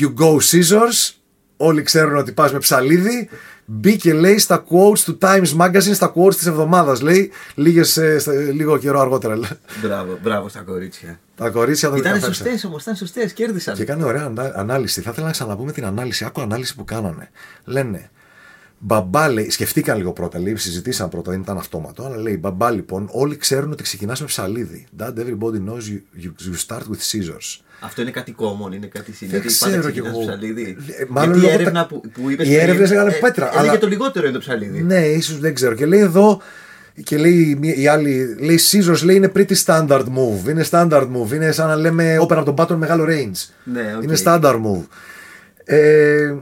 [0.00, 1.14] you go scissors.
[1.56, 3.28] Όλοι ξέρουν ότι πας με ψαλίδι.
[3.72, 7.00] Μπήκε λέει στα quotes του Times Magazine, στα quotes της εβδομάδας.
[7.00, 9.36] Λέει λίγες, ε, στα- λίγο καιρό αργότερα.
[9.36, 9.48] λέει.
[9.82, 11.20] Μπράβο, μπράβο στα κορίτσια.
[11.36, 12.44] Τα κορίτσια δεν Ήταν κατάφερσαν.
[12.46, 13.74] σωστές όμως, ήταν σωστές, κέρδισαν.
[13.74, 15.00] Και έκανε ωραία ανά- ανάλυση.
[15.00, 16.24] Θα ήθελα να ξαναπούμε την ανάλυση.
[16.24, 17.30] Άκου ανάλυση που κάνανε.
[17.64, 18.10] Λένε,
[18.82, 22.04] μπαμπά λέει, σκεφτήκαν λίγο πρώτα, λέει, συζητήσαν πρώτα, δεν ήταν αυτόματο.
[22.04, 24.86] Αλλά λέει, μπαμπά λοιπόν, όλοι ξέρουν ότι ξεκινάς με ψαλίδι.
[24.98, 27.60] Dad, everybody knows you, you, you start with scissors.
[27.80, 29.38] Αυτό είναι κάτι common, είναι κάτι σύνηθες.
[29.38, 30.20] Δεν ξέρω κι εγώ.
[30.20, 30.76] Ψαλίδι.
[30.98, 32.48] Ε, μάλλον Γιατί η λόγω έρευνα τα- που, που είπες.
[32.48, 34.82] οι έρευνες λέγανε πέτρα, Έλεγε αλλά- το λιγότερο είναι το ψαλίδι.
[34.82, 35.74] Ναι, ίσως δεν ξέρω.
[35.74, 36.40] Και λέει εδώ,
[37.04, 40.48] και λέει η- η άλλη, λέει scissors, λέει είναι pretty standard move.
[40.48, 41.32] Είναι standard move.
[41.32, 43.48] Είναι σαν να λέμε open από το button μεγάλο range.
[43.64, 44.02] Ναι, οκ.
[44.02, 44.86] Είναι standard move.
[45.64, 46.34] Ε,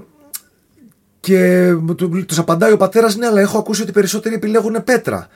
[1.20, 5.28] και του τους απαντάει ο πατέρας ναι αλλά έχω ακούσει ότι οι περισσότεροι επιλέγουν πέτρα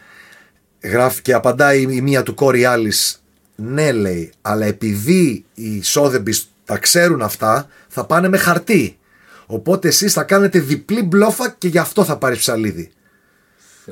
[0.82, 3.22] γράφει και απαντάει η μία του κόρη Alice
[3.54, 8.98] ναι λέει αλλά επειδή οι Σόδεμπις τα ξέρουν αυτά θα πάνε με χαρτί
[9.46, 12.92] οπότε εσείς θα κάνετε διπλή μπλόφα και γι' αυτό θα πάρεις ψαλίδι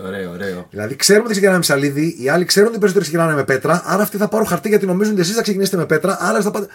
[0.06, 0.66] Ωραίο, ωραίο.
[0.70, 3.82] Δηλαδή ξέρουμε ότι ξεκινάμε με ψαλίδι, οι άλλοι ξέρουν ότι οι περισσότεροι ξεκινάνε με πέτρα,
[3.84, 6.50] άρα αυτοί θα πάρουν χαρτί γιατί νομίζουν ότι εσείς θα ξεκινήσετε με πέτρα, άρα θα
[6.50, 6.66] πάτε.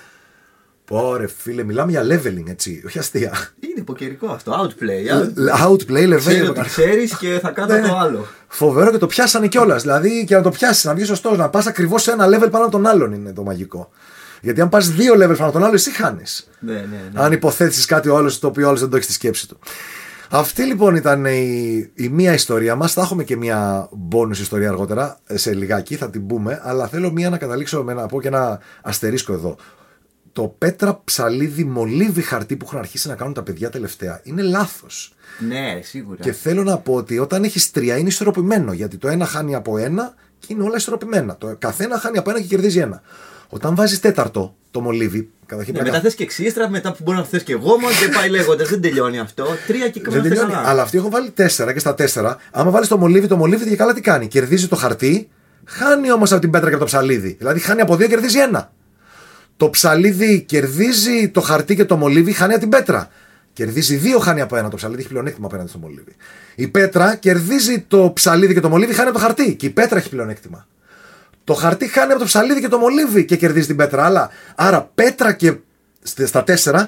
[0.85, 3.31] Πόρε φίλε, μιλάμε για leveling έτσι, όχι αστεία.
[3.59, 4.51] Είναι υποκαιρικό αυτό.
[4.61, 5.11] Outplay.
[5.67, 6.49] Outplay, Ξέρω leveling.
[6.49, 7.87] ότι ξέρεις και θα κάνω Ναι.
[7.87, 8.27] το άλλο.
[8.47, 9.81] Φοβερό και το πιάσανε κιόλας.
[9.81, 12.63] Δηλαδή και να το πιάσεις, να βγεις σωστό, να πας ακριβώς σε ένα level πάνω
[12.63, 13.89] από τον άλλον είναι το μαγικό.
[14.41, 16.49] Γιατί αν πας δύο level πάνω από τον άλλο, εσύ χάνεις.
[16.59, 16.79] Ναι, ναι,
[17.13, 17.21] ναι.
[17.23, 19.59] Αν υποθέτει κάτι ο άλλος το οποίο ο άλλος δεν το έχει στη σκέψη του.
[20.29, 22.93] Αυτή λοιπόν ήταν η, η μία ιστορία μας.
[22.93, 26.61] Θα έχουμε και μία bonus ιστορία αργότερα, ε, σε λιγάκι, θα την πούμε.
[26.63, 29.55] Αλλά θέλω μία να καταλήξω με να πω και ένα αστερίσκο εδώ.
[30.35, 35.13] Το πέτρα ψαλίδι μολύβι χαρτί που έχουν αρχίσει να κάνουν τα παιδιά τελευταία είναι λάθος.
[35.47, 36.17] Ναι, σίγουρα.
[36.21, 38.73] Και θέλω να πω ότι όταν έχεις τρία είναι ισορροπημένο.
[38.73, 41.35] Γιατί το ένα χάνει από ένα και είναι όλα ισορροπημένα.
[41.37, 43.01] Το καθένα χάνει από ένα και κερδίζει ένα.
[43.49, 46.97] Όταν βάζεις τέταρτο το μολύβι, καταρχήν Ναι, πρέπει μετά να- θες και εξίστρα, μετά που
[47.03, 48.69] μπορεί να θες και εγώ μόνο και πάει λέγοντας.
[48.69, 49.45] Δεν τελειώνει αυτό.
[49.67, 50.53] Τρία και Δεν κομμάτια τελειώνει.
[50.53, 50.67] καλά.
[50.69, 52.37] Αλλά αυτοί έχουν βάλει τέσσερα και στα τέσσερα.
[52.51, 54.27] Άμα βάλεις το μολύβι, το μολύβι και καλά τι κάνει.
[54.27, 55.29] Κερδίζει το χαρτί,
[55.65, 57.35] χάνει όμως από την πέτρα και από το ψαλίδι.
[57.39, 58.71] Δηλαδή χάνει από δύο, κερδίζει ένα.
[59.57, 63.09] Το ψαλίδι κερδίζει το χαρτί και το μολύβι, χάνει από την πέτρα.
[63.53, 64.69] Κερδίζει δύο, χάνει από ένα.
[64.69, 66.15] Το ψαλίδι έχει πλεονέκτημα απέναντι στο μολύβι.
[66.55, 69.55] Η πέτρα κερδίζει το ψαλίδι και το μολύβι, χάνει από το χαρτί.
[69.55, 70.67] Και η πέτρα έχει πλεονέκτημα.
[71.43, 74.05] Το χαρτί χάνει από το ψαλίδι και το μολύβι και κερδίζει την πέτρα.
[74.05, 75.53] Αλλά, άρα πέτρα και
[76.01, 76.87] στε- στα τέσσερα,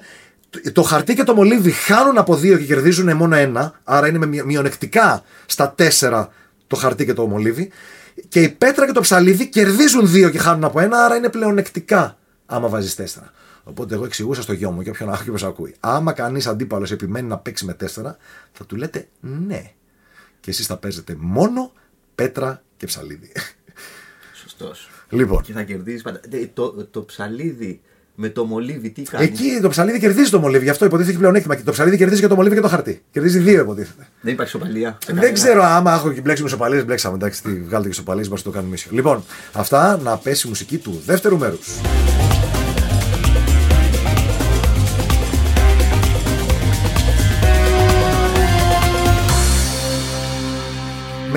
[0.49, 3.79] το- το χαρτί και το μολύβι χάνουν από δύο και κερδίζουν μόνο ένα.
[3.83, 6.29] Άρα είναι με μειο- μειονεκτικά στα τέσσερα
[6.67, 7.69] το χαρτί και το μολύβι.
[8.27, 12.17] Και η πέτρα και το ψαλίδι κερδίζουν δύο και χάνουν από ένα, άρα είναι πλεονεκτικά
[12.49, 13.31] άμα βάζεις τέσσερα.
[13.63, 15.75] Οπότε εγώ εξηγούσα στο γιο μου και όποιον όποιος ακούει.
[15.79, 18.17] Άμα κανείς αντίπαλος επιμένει να παίξει με τέσσερα,
[18.51, 19.71] θα του λέτε ναι.
[20.39, 21.71] Και εσείς θα παίζετε μόνο
[22.15, 23.31] πέτρα και ψαλίδι.
[24.33, 24.89] Σωστός.
[25.09, 26.19] Λοιπόν, Και θα κερδίζεις πάντα.
[26.29, 27.81] Ε, Το, το ψαλίδι
[28.15, 31.19] με το μολύβι τι κάνει; εκεί το ψαλίδι κερδίζει το μολύβι, γι' αυτό υποτίθεται έχει
[31.19, 31.55] πλεονέκτημα.
[31.55, 33.03] Και το ψαλίδι κερδίζει και το μολύβι και το χαρτί.
[33.11, 34.07] Κερδίζει δύο υποτίθεται.
[34.21, 34.97] Δεν υπάρχει σοπαλία.
[35.11, 37.15] Δεν ξέρω άμα έχω και μπλέξουμε σοπαλίε, μπλέξαμε.
[37.15, 38.91] Εντάξει, τι, βγάλετε και σοπαλίε, μα το κάνουμε ίσιο.
[38.93, 41.67] Λοιπόν, αυτά να πέσει η μουσική του δεύτερου μέρους.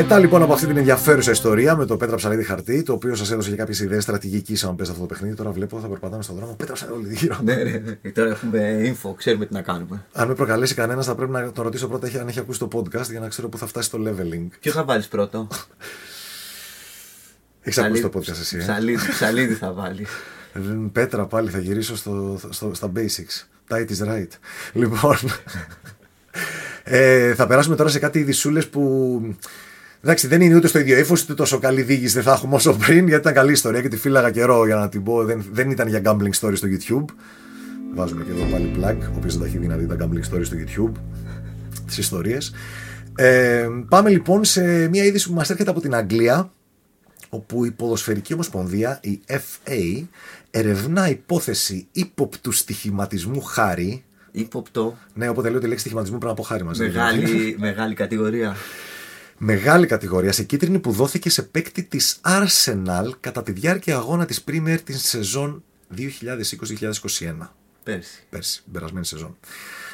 [0.02, 3.30] Μετά λοιπόν από αυτή την ενδιαφέρουσα ιστορία με το Πέτρα Ψαλίδη Χαρτί, το οποίο σας
[3.30, 5.34] έδωσε και κάποιες ιδέες στρατηγικής αν παίζετε αυτό το παιχνίδι.
[5.34, 6.54] Τώρα βλέπω, θα περπατάμε στον δρόμο.
[6.54, 7.38] Πέτρα Ψαλίδη γύρω.
[7.42, 7.92] Ναι, ναι, ναι.
[7.92, 10.04] Και Τώρα έχουμε info, ξέρουμε τι να κάνουμε.
[10.12, 13.10] Αν με προκαλέσει κανένας, θα πρέπει να τον ρωτήσω πρώτα αν έχει ακούσει το podcast
[13.10, 14.46] για να ξέρω πού θα φτάσει το leveling.
[14.60, 15.48] Ποιο θα βάλεις πρώτο;
[17.62, 18.56] Έχεις ακούσει το podcast εσύ.
[18.56, 20.06] Ε; Ψαλίδι, ψαλίδι θα βάλει.
[20.52, 20.60] Ε,
[20.92, 23.46] Πέτρα πάλι θα γυρίσω στο, στο, στα basics.
[23.68, 24.30] Tight is right.
[24.72, 25.16] Λοιπόν,
[26.84, 29.20] ε, θα περάσουμε τώρα σε κάτι ειδισούλες που
[30.02, 32.72] εντάξει δεν είναι ούτε στο ίδιο ύφος ούτε τόσο καλή διήγηση δεν θα έχουμε όσο
[32.72, 35.24] πριν γιατί ήταν καλή ιστορία και τη φύλαγα καιρό για να την πω.
[35.24, 37.14] Δεν, δεν ήταν για gambling story στο YouTube.
[37.94, 40.34] Βάζουμε και εδώ πάλι plug, ο οποίος δεν τα έχει δει να δει τα gambling
[40.34, 40.92] story στο YouTube.
[41.86, 42.54] Τις ιστορίες.
[43.16, 46.50] Ε, πάμε λοιπόν σε μια είδηση που μας έρχεται από την Αγγλία
[47.28, 50.04] όπου η ποδοσφαιρική ομοσπονδία, η FA,
[50.50, 54.04] ερευνά υπόθεση ύποπτου στοιχηματισμού χάρη.
[54.32, 54.98] Υποπτό.
[55.14, 56.82] Ναι, όποτε λέω τη λέξη στοιχηματισμού πρέπει να πω χάρη μαζί.
[56.82, 58.56] Μεγάλη, μεγάλη κατηγορία.
[59.42, 64.44] Μεγάλη κατηγορία σε κίτρινη που δόθηκε σε παίκτη της Arsenal κατά τη διάρκεια αγώνα της
[64.48, 65.64] Premier την σεζόν
[65.96, 66.02] 2020-2021.
[67.82, 68.26] Πέρσι.
[68.30, 69.36] Πέρσι, την περασμένη σεζόν.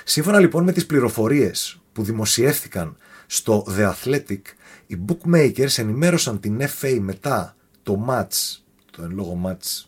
[0.05, 4.41] Σύμφωνα λοιπόν με τις πληροφορίες που δημοσιεύθηκαν στο The Athletic,
[4.87, 8.59] οι bookmakers ενημέρωσαν την FA μετά το match,
[8.91, 9.85] το εν λόγω match,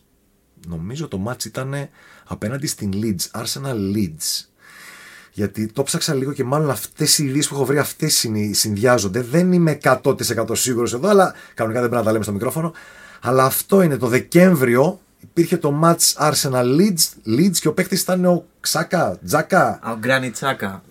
[0.67, 1.89] νομίζω το match ήταν
[2.25, 4.45] απέναντι στην Leeds, Arsenal Leeds.
[5.39, 9.21] Γιατί το ψάξα λίγο και μάλλον αυτές οι ειδήσει που έχω βρει, αυτές συνδυάζονται.
[9.21, 10.15] Δεν είμαι 100%
[10.51, 12.73] σίγουρος εδώ, αλλά κανονικά δεν πρέπει να τα λέμε στο μικρόφωνο.
[13.21, 14.99] Αλλά αυτό είναι το Δεκέμβριο.
[15.19, 19.79] Υπήρχε το match Arsenal Leeds, Leeds και ο παίκτης ήταν ο Ξάκα, Τζάκα.
[19.83, 20.81] Ο Γκράνι Τσάκα.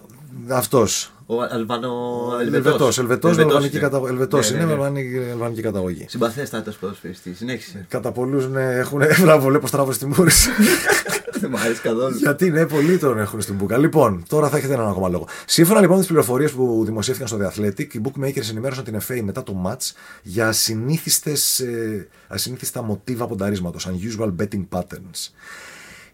[0.48, 1.12] Αυτός.
[1.30, 1.92] Ο Αλβανό.
[2.40, 2.98] Ελβετός.
[2.98, 3.84] Ελβετός με αλβανική είναι.
[3.84, 4.12] καταγωγή.
[4.12, 4.84] Ελβετός Ναι, είναι ναι, με ναι.
[4.86, 6.04] αλβανική- αλβανική καταγωγή.
[6.08, 7.36] Συμπαθέστατος ποδοσφαιριστής.
[7.36, 7.86] Συνέχισε.
[7.88, 9.02] Κατά πολλούς ναι, έχουν.
[9.22, 10.30] Μπράβο, βλέπω στράβο στη μούρη.
[10.30, 10.50] σου.
[11.40, 12.16] Δεν μου αρέσει καθόλου.
[12.16, 13.76] Γιατί ναι, πολλοί τον έχουν στην μπουκα.
[13.78, 15.26] Λοιπόν, τώρα θα έχετε έναν ακόμα λόγο.
[15.46, 19.20] Σύμφωνα λοιπόν με τις πληροφορίες που δημοσιεύτηκαν στο The Athletic, οι bookmakers ενημέρωσαν την FA
[19.22, 25.30] μετά το match για ασυνήθιστες, ε, ασυνήθιστα μοτίβα πονταρίσματος, unusual betting patterns.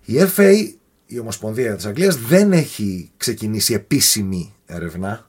[0.04, 0.52] Η FA,
[1.06, 5.28] η Ομοσπονδία της Αγγλίας, δεν έχει ξεκινήσει επίσημη έρευνα.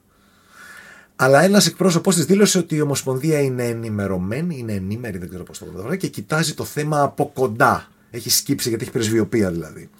[1.16, 5.58] Αλλά ένας εκπρόσωπος της δήλωσε ότι η Ομοσπονδία είναι ενημερωμένη, είναι ενήμερη, δεν ξέρω πώς
[5.58, 7.88] το πω, και κοιτάζει το θέμα από κοντά.
[8.10, 9.90] Έχει σκύψει γιατί έχει πρεσβειοποία δηλαδή.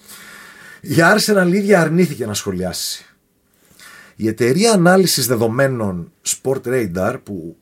[0.81, 3.05] Η Arsenal ίδια αρνήθηκε να σχολιάσει.
[4.17, 7.57] Η εταιρεία ανάλυσης δεδομένων Sport Radar, που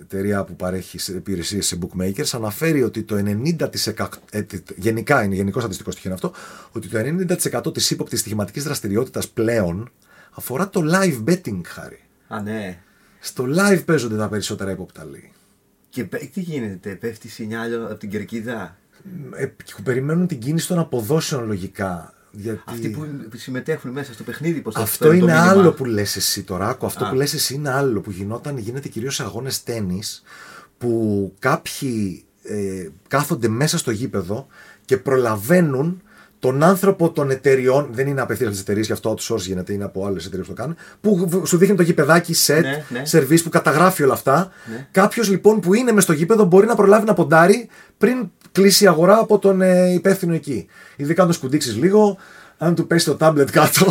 [0.00, 5.34] εταιρεία που παρέχει σε υπηρεσίες σε bookmakers, αναφέρει ότι το 90%, ε, τι- γενικά είναι
[5.34, 6.40] γενικό στατιστικό στοιχείο είναι αυτό,
[6.72, 9.90] ότι το 90% της ύποπτης στοιχηματικής δραστηριότητας πλέον
[10.30, 12.00] αφορά το live betting, χάρη.
[12.28, 12.78] Α, ναι.
[13.20, 15.32] Στο live παίζονται τα περισσότερα ύποπτα λέει.
[15.88, 18.76] Και πέ- τι γίνεται, πέφτει σινιάλο από την κερκίδα;
[19.36, 19.46] Ε,
[19.82, 22.13] περιμένουν την κίνηση των αποδόσεων λογικά.
[22.36, 22.60] Γιατί...
[22.64, 26.68] Αυτοί που συμμετέχουν μέσα στο παιχνίδι, πώς Αυτό είναι άλλο που λες εσύ τώρα.
[26.68, 27.08] Άκου, αυτό Α.
[27.08, 30.22] που λες εσύ είναι άλλο που γινόταν, γίνεται κυρίως σε αγώνες τέννις
[30.78, 34.46] που κάποιοι ε, κάθονται μέσα στο γήπεδο
[34.84, 36.02] και προλαβαίνουν
[36.38, 40.06] τον άνθρωπο των εταιριών, δεν είναι απευθείας τις εταιρείες, γι' αυτό outsource γίνεται, είναι από
[40.06, 43.02] άλλες εταιρείες που το κάνουν, που β- σου δείχνει το γηπεδάκι, set, Ναι, ναι.
[43.10, 44.50] service που καταγράφει όλα αυτά.
[44.70, 44.88] Ναι.
[44.90, 47.68] Κάποιος λοιπόν που είναι μες στο γήπεδο μπορεί να προλάβει να ποντάρει
[47.98, 50.66] πριν κλείσει η αγορά από τον ε, υπεύθυνο εκεί.
[50.96, 52.16] Ειδικά αν το σκουντίξει λίγο,
[52.58, 53.86] αν του πέσει το τάμπλετ κάτω.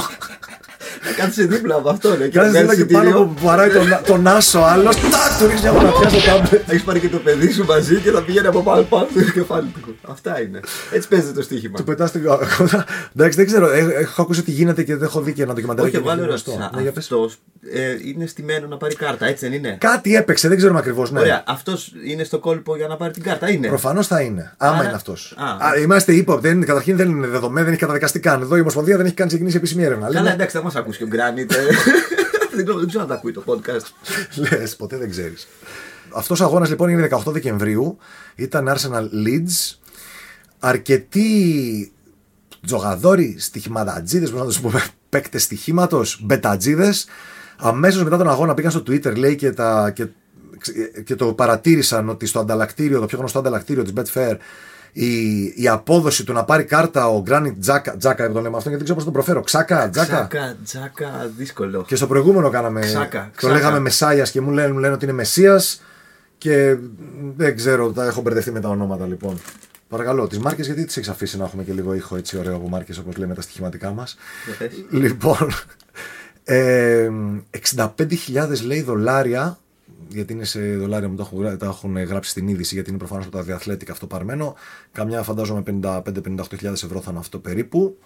[1.17, 2.27] Κάτσε δίπλα από αυτό, ναι.
[2.27, 4.95] Κάτσε δίπλα και πάνω που βαράει τον, τον άσο άλλος.
[4.95, 6.69] Τάκ, του ρίχνει μια ματιά στο τάμπλετ.
[6.69, 9.67] Έχεις πάρει και το παιδί σου μαζί και θα πηγαίνει από πάνω πάνω στο κεφάλι
[9.81, 9.95] του.
[10.07, 10.59] Αυτά είναι.
[10.91, 11.77] Έτσι παίζεται το στοίχημα.
[11.77, 12.85] Του πετάς την κότα.
[13.15, 13.69] Εντάξει, δεν ξέρω.
[13.71, 15.83] ε, Έχω ακούσει ότι γίνεται και δεν έχω δει και ένα ντοκιμαντέρ.
[15.83, 16.51] Όχι, και εγώ άλλο είναι γνωστό.
[16.51, 16.71] ρώτησα.
[16.75, 17.03] Ναι, για πες.
[17.03, 17.37] Αυτός
[18.05, 21.11] είναι στημένο να πάρει κάρτα, έτσι δεν είναι; Κάτι έπαιξε, δεν ξέρουμε ακριβώς.
[21.11, 21.19] Ναι.
[21.19, 24.53] Ωραία, αυτός είναι στο κόλπο για να πάρει την κάρτα, είναι; Προφανώς θα είναι.
[24.57, 25.35] Άμα Άρα- είναι αυτός.
[25.37, 25.77] Α.
[25.79, 26.47] Είμαστε ύποπτοι.
[26.47, 28.41] Δεν είναι- Καταρχήν δεν είναι δεδομένο, δεν έχει καταδικαστεί καν.
[28.41, 30.09] Εδώ η Ομοσπονδία δεν έχει καν ξεκινήσει επίσημη έρευνα.
[30.11, 31.51] Καλά, εντάξει, θα μας ακούσει και ο Γκράνιτ.
[31.51, 31.57] ε.
[32.55, 34.11] Δεν ξέρω δεν ξέρω αν τα ακούει το podcast.
[34.35, 35.47] Λες, ποτέ δεν ξέρεις.
[36.13, 37.97] Αυτός ο αγώνας λοιπόν είναι 18 Δεκεμβρίου.
[38.35, 39.75] Ήταν Arsenal Leeds.
[40.59, 41.91] Αρκετοί
[42.65, 47.05] τζογαδόροι, στοιχηματατζίδες, πώ να τους πούμε, παίκτες στοιχήματος, μπετατζίδες.
[47.57, 50.07] Αμέσως μετά τον αγώνα πήγαν στο Twitter, λέει, και, τα, και,
[51.03, 54.35] και το παρατήρησαν ότι στο ανταλλακτήριο, το πιο γνωστό ανταλλακτήριο της Betfair,
[54.93, 58.75] η, η απόδοση του να πάρει κάρτα ο Granit Τζάκα, Τζάκα το λέμε αυτό γιατί
[58.75, 59.41] δεν ξέρω πώς τον προφέρω.
[59.41, 60.27] Ξάκα, Τζάκα.
[60.27, 61.83] Τζάκα, τζάκα, δύσκολο.
[61.87, 62.79] Και στο προηγούμενο κάναμε.
[62.79, 63.53] Ξάκα, το ξάκα.
[63.53, 65.61] λέγαμε Μεσάια και μου λένε, μου λένε ότι είναι Μεσία.
[66.37, 66.77] Και
[67.35, 69.39] δεν ξέρω, τα έχω μπερδευτεί με τα ονόματα λοιπόν.
[69.87, 72.69] Παρακαλώ, τις μάρκες γιατί τις έχεις αφήσει να έχουμε και λίγο ήχο έτσι ωραίο από
[72.69, 74.71] μάρκες όπως λέμε τα στοιχηματικά μας; Για πες.
[74.89, 75.51] Λοιπόν,
[76.43, 77.09] ε,
[77.75, 79.57] 65.000 λέει δολάρια,
[80.13, 82.97] γιατί είναι σε δολάρια μου τα έχουν, γρα- τα έχουν γράψει στην είδηση, γιατί είναι
[82.97, 84.55] προφανώς από τα διαθλέτικα αυτό παρμένο.
[84.91, 87.97] Καμιά φαντάζομαι 55-58.000 ευρώ θα είναι αυτό περίπου.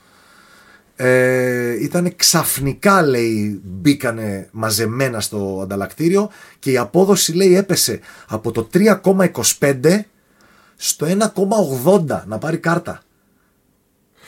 [0.96, 8.70] Ε, ήταν ξαφνικά λέει μπήκανε μαζεμένα στο ανταλλακτήριο και η απόδοση λέει έπεσε από το
[8.74, 10.00] 3,25
[10.76, 11.08] στο
[11.86, 13.02] 1,80 να πάρει κάρτα.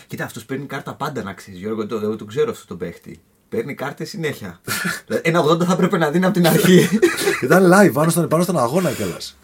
[0.08, 1.86] Κοίτα, αυτός παίρνει κάρτα πάντα να ξέρεις, Γιώργο.
[1.86, 3.20] Το, εγώ το ξέρω αυτό τον παίχτη.
[3.50, 4.60] Παίρνει κάρτε συνέχεια.
[5.08, 7.00] Δηλαδή, Ένα 80 θα πρέπει να δίνει από την αρχή.
[7.44, 9.38] Ήταν live πάνω στον, πάνω στον αγώνα κιόλας.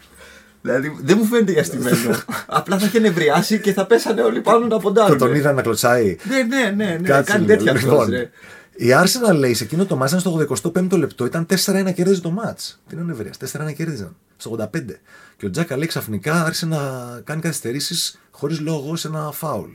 [0.62, 2.14] δηλαδή δεν μου φαίνεται για στημένο.
[2.46, 5.18] Απλά θα είχε νευριάσει και θα πέσανε όλοι πάνω να Και ποντάρουν.
[5.18, 6.16] τον είδα να κλωτσάει.
[6.28, 7.08] Ναι, ναι, ναι, ναι.
[7.08, 8.10] Κάτσε κάνει λίγο, τέτοια αυτός, λοιπόν.
[8.10, 8.30] ρε.
[8.78, 12.30] Η Arsenal λέει σε εκείνο το μάτς ήταν στο 85ο λεπτό, ήταν 4-1 κέρδιζε το
[12.30, 12.80] μάτς.
[12.88, 14.16] Τι είναι ο Νευρίας, 4-1 κέρδιζαν.
[14.36, 15.00] Στο 85.
[15.36, 16.78] Και ο Τζάκα λέει ξαφνικά άρχισε να
[17.24, 19.70] κάνει καθυστερήσεις χωρίς λόγο σε ένα φάουλ.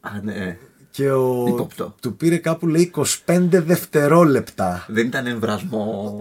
[0.00, 0.58] Α, ναι.
[0.90, 1.44] Και ο...
[1.48, 1.94] Ύποπτο.
[2.00, 3.04] του πήρε κάπου λέει 25
[3.50, 4.84] δευτερόλεπτα.
[4.88, 6.14] Δεν ήταν εμβρασμό.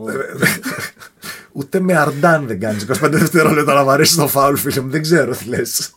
[1.52, 4.90] Ούτε με αρντάν δεν κάνεις 25 δευτερόλεπτα να μ' αρέσει το φάουλ, φίλε μου.
[4.90, 5.94] Δεν ξέρω τι λες.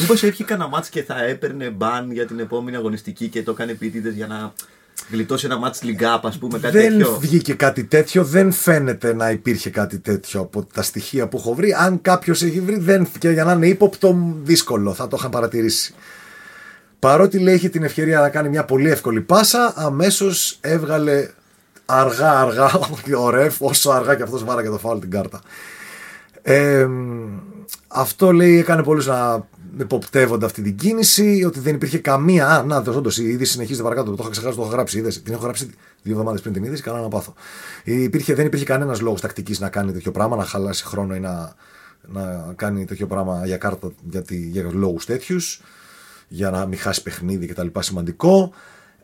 [0.00, 3.70] Μήπως έπιε κανένα μάτς και θα έπαιρνε μπαν για την επόμενη αγωνιστική και το έκανε
[3.72, 4.52] επίτηδες για να
[5.10, 7.18] γλιτώσει ένα μάτς λιγκάπ, ας πούμε, κάτι Δεν τέτοιο.
[7.20, 11.72] βγήκε κάτι τέτοιο, δεν φαίνεται να υπήρχε κάτι τέτοιο από τα στοιχεία που έχω βρει.
[11.72, 15.94] Αν κάποιος έχει βρει, δεν, και για να είναι ύποπτο, δύσκολο, θα το είχαν παρατηρήσει.
[17.00, 21.28] Παρότι λέει είχε την ευκαιρία να κάνει μια πολύ εύκολη πάσα, αμέσως έβγαλε
[21.86, 22.70] αργά αργά,
[23.24, 25.40] ο ρεφ, όσο αργά και αυτός βάραγε το φάουλ την κάρτα.
[26.42, 26.88] Ε,
[27.88, 29.46] αυτό λέει έκανε πολλούς να
[29.78, 32.46] υποπτεύονται αυτή την κίνηση, ότι δεν υπήρχε καμία.
[32.48, 34.10] Α, να, όντως η είδηση συνεχίζεται παρακάτω.
[34.10, 34.98] Το είχα ξεχάσει, το έχω γράψει.
[34.98, 35.70] Είδες, την έχω γράψει
[36.02, 37.34] δύο εβδομάδες πριν την είδηση, καλά να πάθω.
[37.84, 41.54] Υπήρχε, δεν υπήρχε κανένας λόγος τακτικής να κάνει τέτοιο πράγμα, να χαλάσει χρόνο ή να,
[42.06, 45.62] να κάνει τέτοιο πράγμα για κάρτα για, τη- για λόγους τέτοιους,
[46.32, 47.66] για να μην χάσει παιχνίδι κτλ.
[47.78, 48.52] Σημαντικό.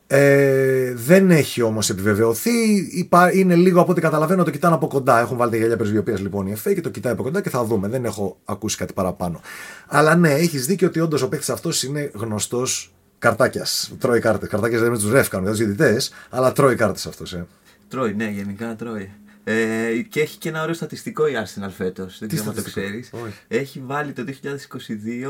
[0.07, 2.77] Ε, δεν έχει όμως επιβεβαιωθεί.
[2.93, 5.21] Υπά- Είναι λίγο από ό,τι καταλαβαίνω το κοιτάνε από κοντά.
[5.21, 7.65] Έχουν βάλει τα γυαλιά πρεσβειοποίησης λοιπόν η ΕΦΕ και το κοιτάει από κοντά και θα
[7.65, 7.89] δούμε.
[7.89, 9.41] Δεν έχω ακούσει κάτι παραπάνω.
[9.87, 13.93] Αλλά ναι, έχεις δίκιο ότι όντως ο παίκτης αυτός είναι γνωστός καρτάκιας.
[13.99, 14.49] Τρώει κάρτες.
[14.49, 17.33] Καρτάκιας δεν με τους ρεύκαν, για τους διαιτητές, αλλά τρώει κάρτες αυτός.
[17.33, 17.47] Ε.
[17.89, 19.11] Τρώει, ναι, γενικά τρώει.
[19.49, 22.19] Ε, και έχει και ένα ωραίο στατιστικό η Arsenal φέτος.
[22.19, 23.11] Δεν ξέρω αν το στατιστικό; ξέρεις.
[23.13, 23.33] Όχι.
[23.49, 24.25] Έχει βάλει το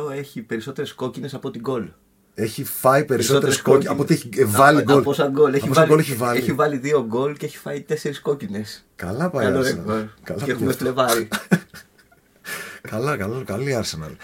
[0.09, 1.88] 2022 έχει περισσότερες κόκκινες από την γκολ.
[2.35, 3.92] Έχει φάει περισσότερες Περισσότερες κόκκινε.
[3.92, 5.00] Από ότι έχει ε, βάλει Από- γκολ.
[5.00, 5.55] Από όσα γκολ.
[5.55, 6.38] Έχει, Από όσα βάλει, γκολ έχει βάλει.
[6.38, 8.85] έχει βάλει δύο γκολ και έχει φάει τέσσερις κόκκινες.
[8.96, 9.44] Καλά πάει.
[9.44, 9.64] Καλό Arsenal.
[9.64, 10.05] ρεκόρ.
[10.22, 10.79] Καλά Και έχουμε πήγε.
[10.79, 11.29] φλεβάρει.
[12.90, 14.16] Καλά, καλά, καλή Arsenal.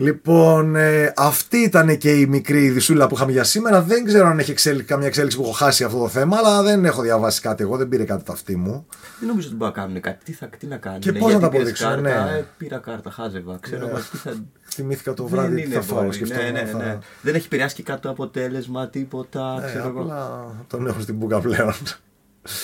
[0.00, 3.82] Λοιπόν, ε, αυτή ήταν και η μικρή ειδισούλα που είχαμε για σήμερα.
[3.82, 6.84] Δεν ξέρω αν έχει εξέλιξη, καμία εξέλιξη που έχω χάσει αυτό το θέμα, αλλά δεν
[6.84, 7.62] έχω διαβάσει κάτι.
[7.62, 8.86] Εγώ δεν πήρε κάτι το αυτί μου.
[9.18, 10.24] Δεν νομίζω ότι μπορούν να κάνουν κάτι.
[10.24, 11.00] Τι θα, τι να κάνουν.
[11.00, 12.38] Και ναι, πώς να γιατί τα πήρες αποδείξουν, κάρτα, ναι.
[12.38, 13.58] ε, πήρα κάρτα, χάζευα.
[13.60, 13.90] Ξέρω Ναι.
[13.90, 14.32] εγώ τι θα.
[14.72, 16.02] Θυμήθηκα το Δεν βράδυ τι είναι θα φάω.
[16.02, 16.14] μπορεί.
[16.14, 16.98] σκεφτόμουν, Ναι, ναι, θα- ναι.
[17.22, 19.62] Δεν έχει επηρεάσει και κάτι το αποτέλεσμα, τίποτα.
[19.64, 20.00] Ε, ξέρω εγώ.
[20.00, 21.72] απλά τον έχω στην μπουκα πλέον.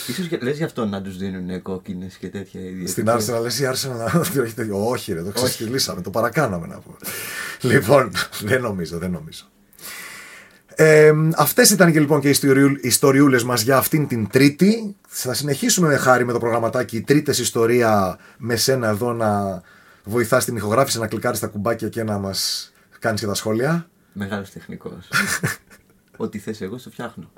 [0.06, 3.18] Ίσως και- λες γι' αυτό να τους δίνουν κόκκινες και τέτοια ιδιαίτερα.
[3.20, 4.88] Στην Arsenal, λες η Arsenal να όχι, τέτοιο.
[4.88, 6.96] όχι ρε, το ξεστηλίσαμε, το παρακάναμε να πούμε.
[7.60, 8.10] Λοιπόν,
[8.42, 9.44] δεν νομίζω, δεν νομίζω.
[10.78, 14.96] Ε, αυτές ήταν και λοιπόν και οι ιστοριούλ- ιστοριούλες μας για αυτήν την τρίτη.
[15.08, 19.60] Θα συνεχίσουμε με χάρη με το προγραμματάκι τρίτες ιστορία με σένα εδώ να
[20.04, 23.88] βοηθάς την ηχογράφηση, να κλικάρεις τα κουμπάκια και να μας κάνεις και τα σχόλια.
[24.12, 25.08] Μεγάλος τεχνικός.
[26.16, 27.30] Ό,τι θες, εγώ στο φτιάχνω.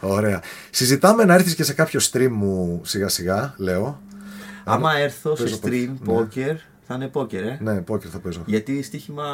[0.00, 0.42] Ωραία.
[0.70, 4.00] Συζητάμε να έρθεις και σε κάποιο stream μου σιγά σιγά, λέω.
[4.64, 6.14] Άμα έρθω σε παίζω stream ναι.
[6.14, 7.58] poker, θα είναι poker, ε.
[7.60, 8.42] Ναι, πόκερ θα παίζω.
[8.46, 9.24] Γιατί στοίχημα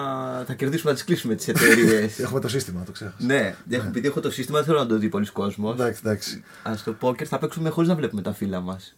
[0.46, 2.18] θα κερδίσουμε να τις κλείσουμε τις εταιρείες.
[2.24, 3.16] Έχουμε το σύστημα, το ξέχασα.
[3.18, 5.74] ναι, επειδή έχω το σύστημα, δεν θέλω να το δει πολλοί κόσμος.
[5.74, 6.42] Εντάξει, εντάξει.
[6.68, 8.96] Α στο poker θα παίξουμε χωρίς να βλέπουμε τα φύλλα μας.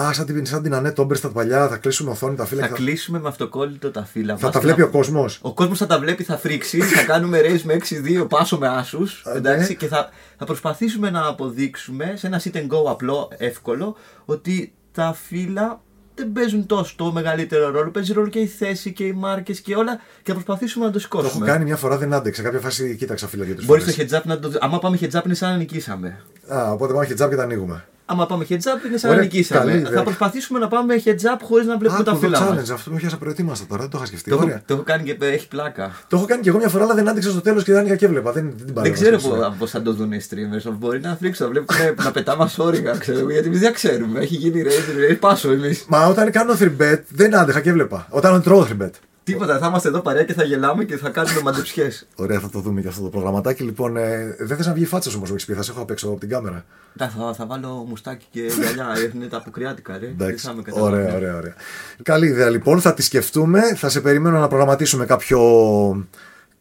[0.00, 2.60] Α, σαν την, σαν την Ανέ Τόμπερ στα παλιά, θα κλείσουμε οθόνη τα φύλλα.
[2.60, 5.38] Θα και κλείσουμε με αυτοκόλλητο τα φύλλα θα μας τα και βλέπει θα- ο κόσμος.
[5.42, 9.22] Ο κόσμος θα τα βλέπει, θα φρίξει, θα κάνουμε race με 6-2, πάσο με άσους.
[9.26, 9.32] ναι.
[9.32, 14.72] Εντάξει, και θα, θα προσπαθήσουμε να αποδείξουμε σε ένα sit and go απλό, εύκολο, ότι
[14.92, 15.80] τα φύλλα
[16.14, 17.90] δεν παίζουν τόσο το μεγαλύτερο ρόλο.
[17.90, 20.98] Παίζει ρόλο και η θέση και οι μάρκες και όλα και θα προσπαθήσουμε να το
[20.98, 21.46] Το έχω σηκώσουμε.
[21.46, 22.42] κάνει μια φορά, δεν άντεξα.
[22.42, 24.50] Κάποια φάση κοίταξα φύλλα για τους Μπορείς το heads up να το.
[24.60, 26.20] Άμα πάμε heads up είναι σαν να νικήσαμε.
[26.48, 27.84] Α, οπότε πάμε χετζάπ και τα ανοίγουμε.
[28.12, 29.60] Άμα πάμε heads up είναι σαν να Ωραία, νικήσαμε.
[29.64, 29.90] καλή ιδέα.
[29.92, 32.70] Θα προσπαθήσουμε να πάμε heads up χωρίς να βλέπουμε τα Άκου το φύλλα μας.
[32.70, 34.30] challenge, αυτό με πιάσα προετοίμαστα τώρα, δεν το είχα σκεφτεί.
[34.30, 34.62] Το, έχω- Ωραία.
[34.66, 35.90] το έχω κάνει και έχει πλάκα.
[36.08, 37.96] Το έχω κάνει και εγώ μια φορά, αλλά δεν άντεξα στο τέλος και δεν άνοιγα
[37.96, 38.32] και έβλεπα.
[38.32, 40.72] Δεν, δεν την Δεν παρέμβασα ξέρω στο- πώς θα το δουν οι streamers.
[40.78, 44.20] Μπορεί να φρίξουν, να βλέπουν να πετάμε ασόρυγα, ξέρω εγώ, γιατί εμείς δεν ξέρουμε.
[44.20, 45.84] Έχει γίνει race, race, πάσο εμείς.
[45.88, 48.06] Μα όταν κάνω 3bet δεν άντεχα και έβλεπα.
[48.10, 48.90] Όταν τρώω 3bet.
[49.32, 52.06] Τίποτα, θα είμαστε εδώ παρέα και θα γελάμε και θα κάνουμε μαντεψιές.
[52.14, 53.62] Ωραία, θα το δούμε και αυτό το προγραμματάκι.
[53.62, 55.52] Λοιπόν, ε, δεν θες να βγει η φάτσα σου όμω, μου έχεις πει.
[55.54, 56.64] Θα σε έχω απ' έξω από την κάμερα.
[56.96, 58.86] θα, θα βάλω μουστάκι και γυαλιά.
[59.04, 59.98] Έχουν τα αποκριάτικα, ρε.
[59.98, 60.46] Δεν Εντάξει.
[60.46, 60.94] θα με καταλάβει.
[60.94, 61.54] Ωραία, ωραία, ωραία.
[62.02, 62.80] Καλή ιδέα λοιπόν.
[62.80, 63.74] Θα τη σκεφτούμε.
[63.74, 65.40] Θα σε περιμένω να προγραμματίσουμε κάποιο,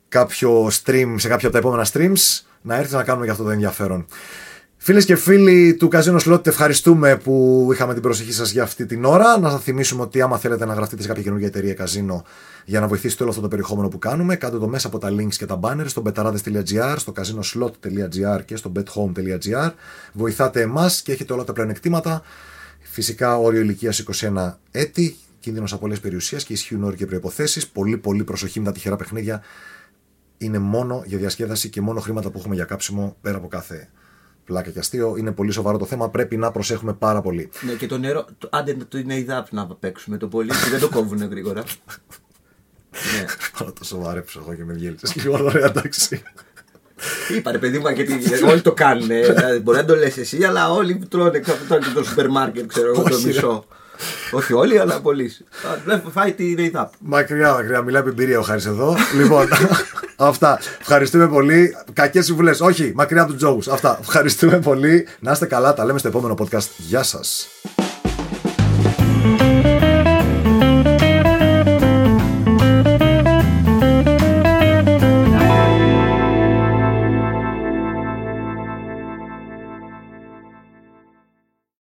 [0.09, 2.43] κάποιο stream σε κάποια από τα επόμενα streams.
[2.61, 4.05] Να έρθεις να κάνουμε για αυτό το ενδιαφέρον.
[4.81, 9.05] Φίλες και φίλοι του Casino Slot, ευχαριστούμε που είχαμε την προσοχή σας για αυτή την
[9.05, 9.39] ώρα.
[9.39, 12.21] Να σας θυμίσουμε ότι άμα θέλετε να γραφτείτε σε κάποια καινούργια εταιρεία Casino
[12.65, 15.35] για να βοηθήσετε όλο αυτό το περιεχόμενο που κάνουμε, κάντε το μέσα από τα links
[15.35, 19.71] και τα banners στο betarades.gr, στο casinoslot.gr και στο bethome.gr.
[20.13, 22.21] Βοηθάτε εμάς και έχετε όλα τα πλεονεκτήματα.
[22.79, 27.71] Φυσικά όριο ηλικίας 21 έτη, κίνδυνος απολύε περιουσίας και ισχύουν όροι και προποθέσει.
[27.71, 29.43] Πολύ, πολύ προσοχή με τα τυχερά παιχνίδια.
[30.37, 33.89] Είναι μόνο για διασκέδαση και μόνο χρήματα που έχουμε για κάψιμο πέρα από κάθε
[34.49, 35.15] πλάκα και αστείο.
[35.17, 36.09] Είναι πολύ σοβαρό το θέμα.
[36.09, 37.49] Πρέπει να προσέχουμε πάρα πολύ.
[37.61, 40.79] Ναι, και το νερό, το, άντε το είναι ιδέα να παίξουμε το πολύ, και δεν
[40.79, 41.63] το κόβουν γρήγορα.
[42.91, 43.25] ναι.
[43.59, 45.13] Πάρα το σοβαρέψω εγώ και με διέλυσε.
[45.15, 46.23] Λοιπόν, ωραία, εντάξει.
[47.35, 49.07] Είπα ρε παιδί μου, γιατί όλοι το κάνουν.
[49.07, 52.65] Δηλαδή, μπορεί να το λες εσύ, αλλά όλοι που τρώνε ξαφνικά και το σούπερ μάρκετ,
[52.67, 53.27] ξέρω εγώ, το Όχι, ρε.
[53.27, 53.65] μισό.
[54.31, 55.25] Όχι όλοι, αλλά πολλοί.
[55.25, 56.85] Α, Βλέπω, φάει τη Rate Up.
[56.99, 57.81] Μακριά, μακριά.
[57.81, 58.95] Μιλάει από εμπειρία ο Χάρης εδώ.
[59.21, 59.47] λοιπόν,
[60.27, 60.59] αυτά.
[60.79, 61.75] Ευχαριστούμε πολύ.
[61.93, 62.61] Κακές συμβουλές.
[62.61, 63.67] Όχι, μακριά από τους τζόγους.
[63.67, 63.97] Αυτά.
[64.01, 65.07] Ευχαριστούμε πολύ.
[65.19, 65.73] Να είστε καλά.
[65.73, 66.67] Τα λέμε στο επόμενο podcast.
[66.77, 67.47] Γεια σας.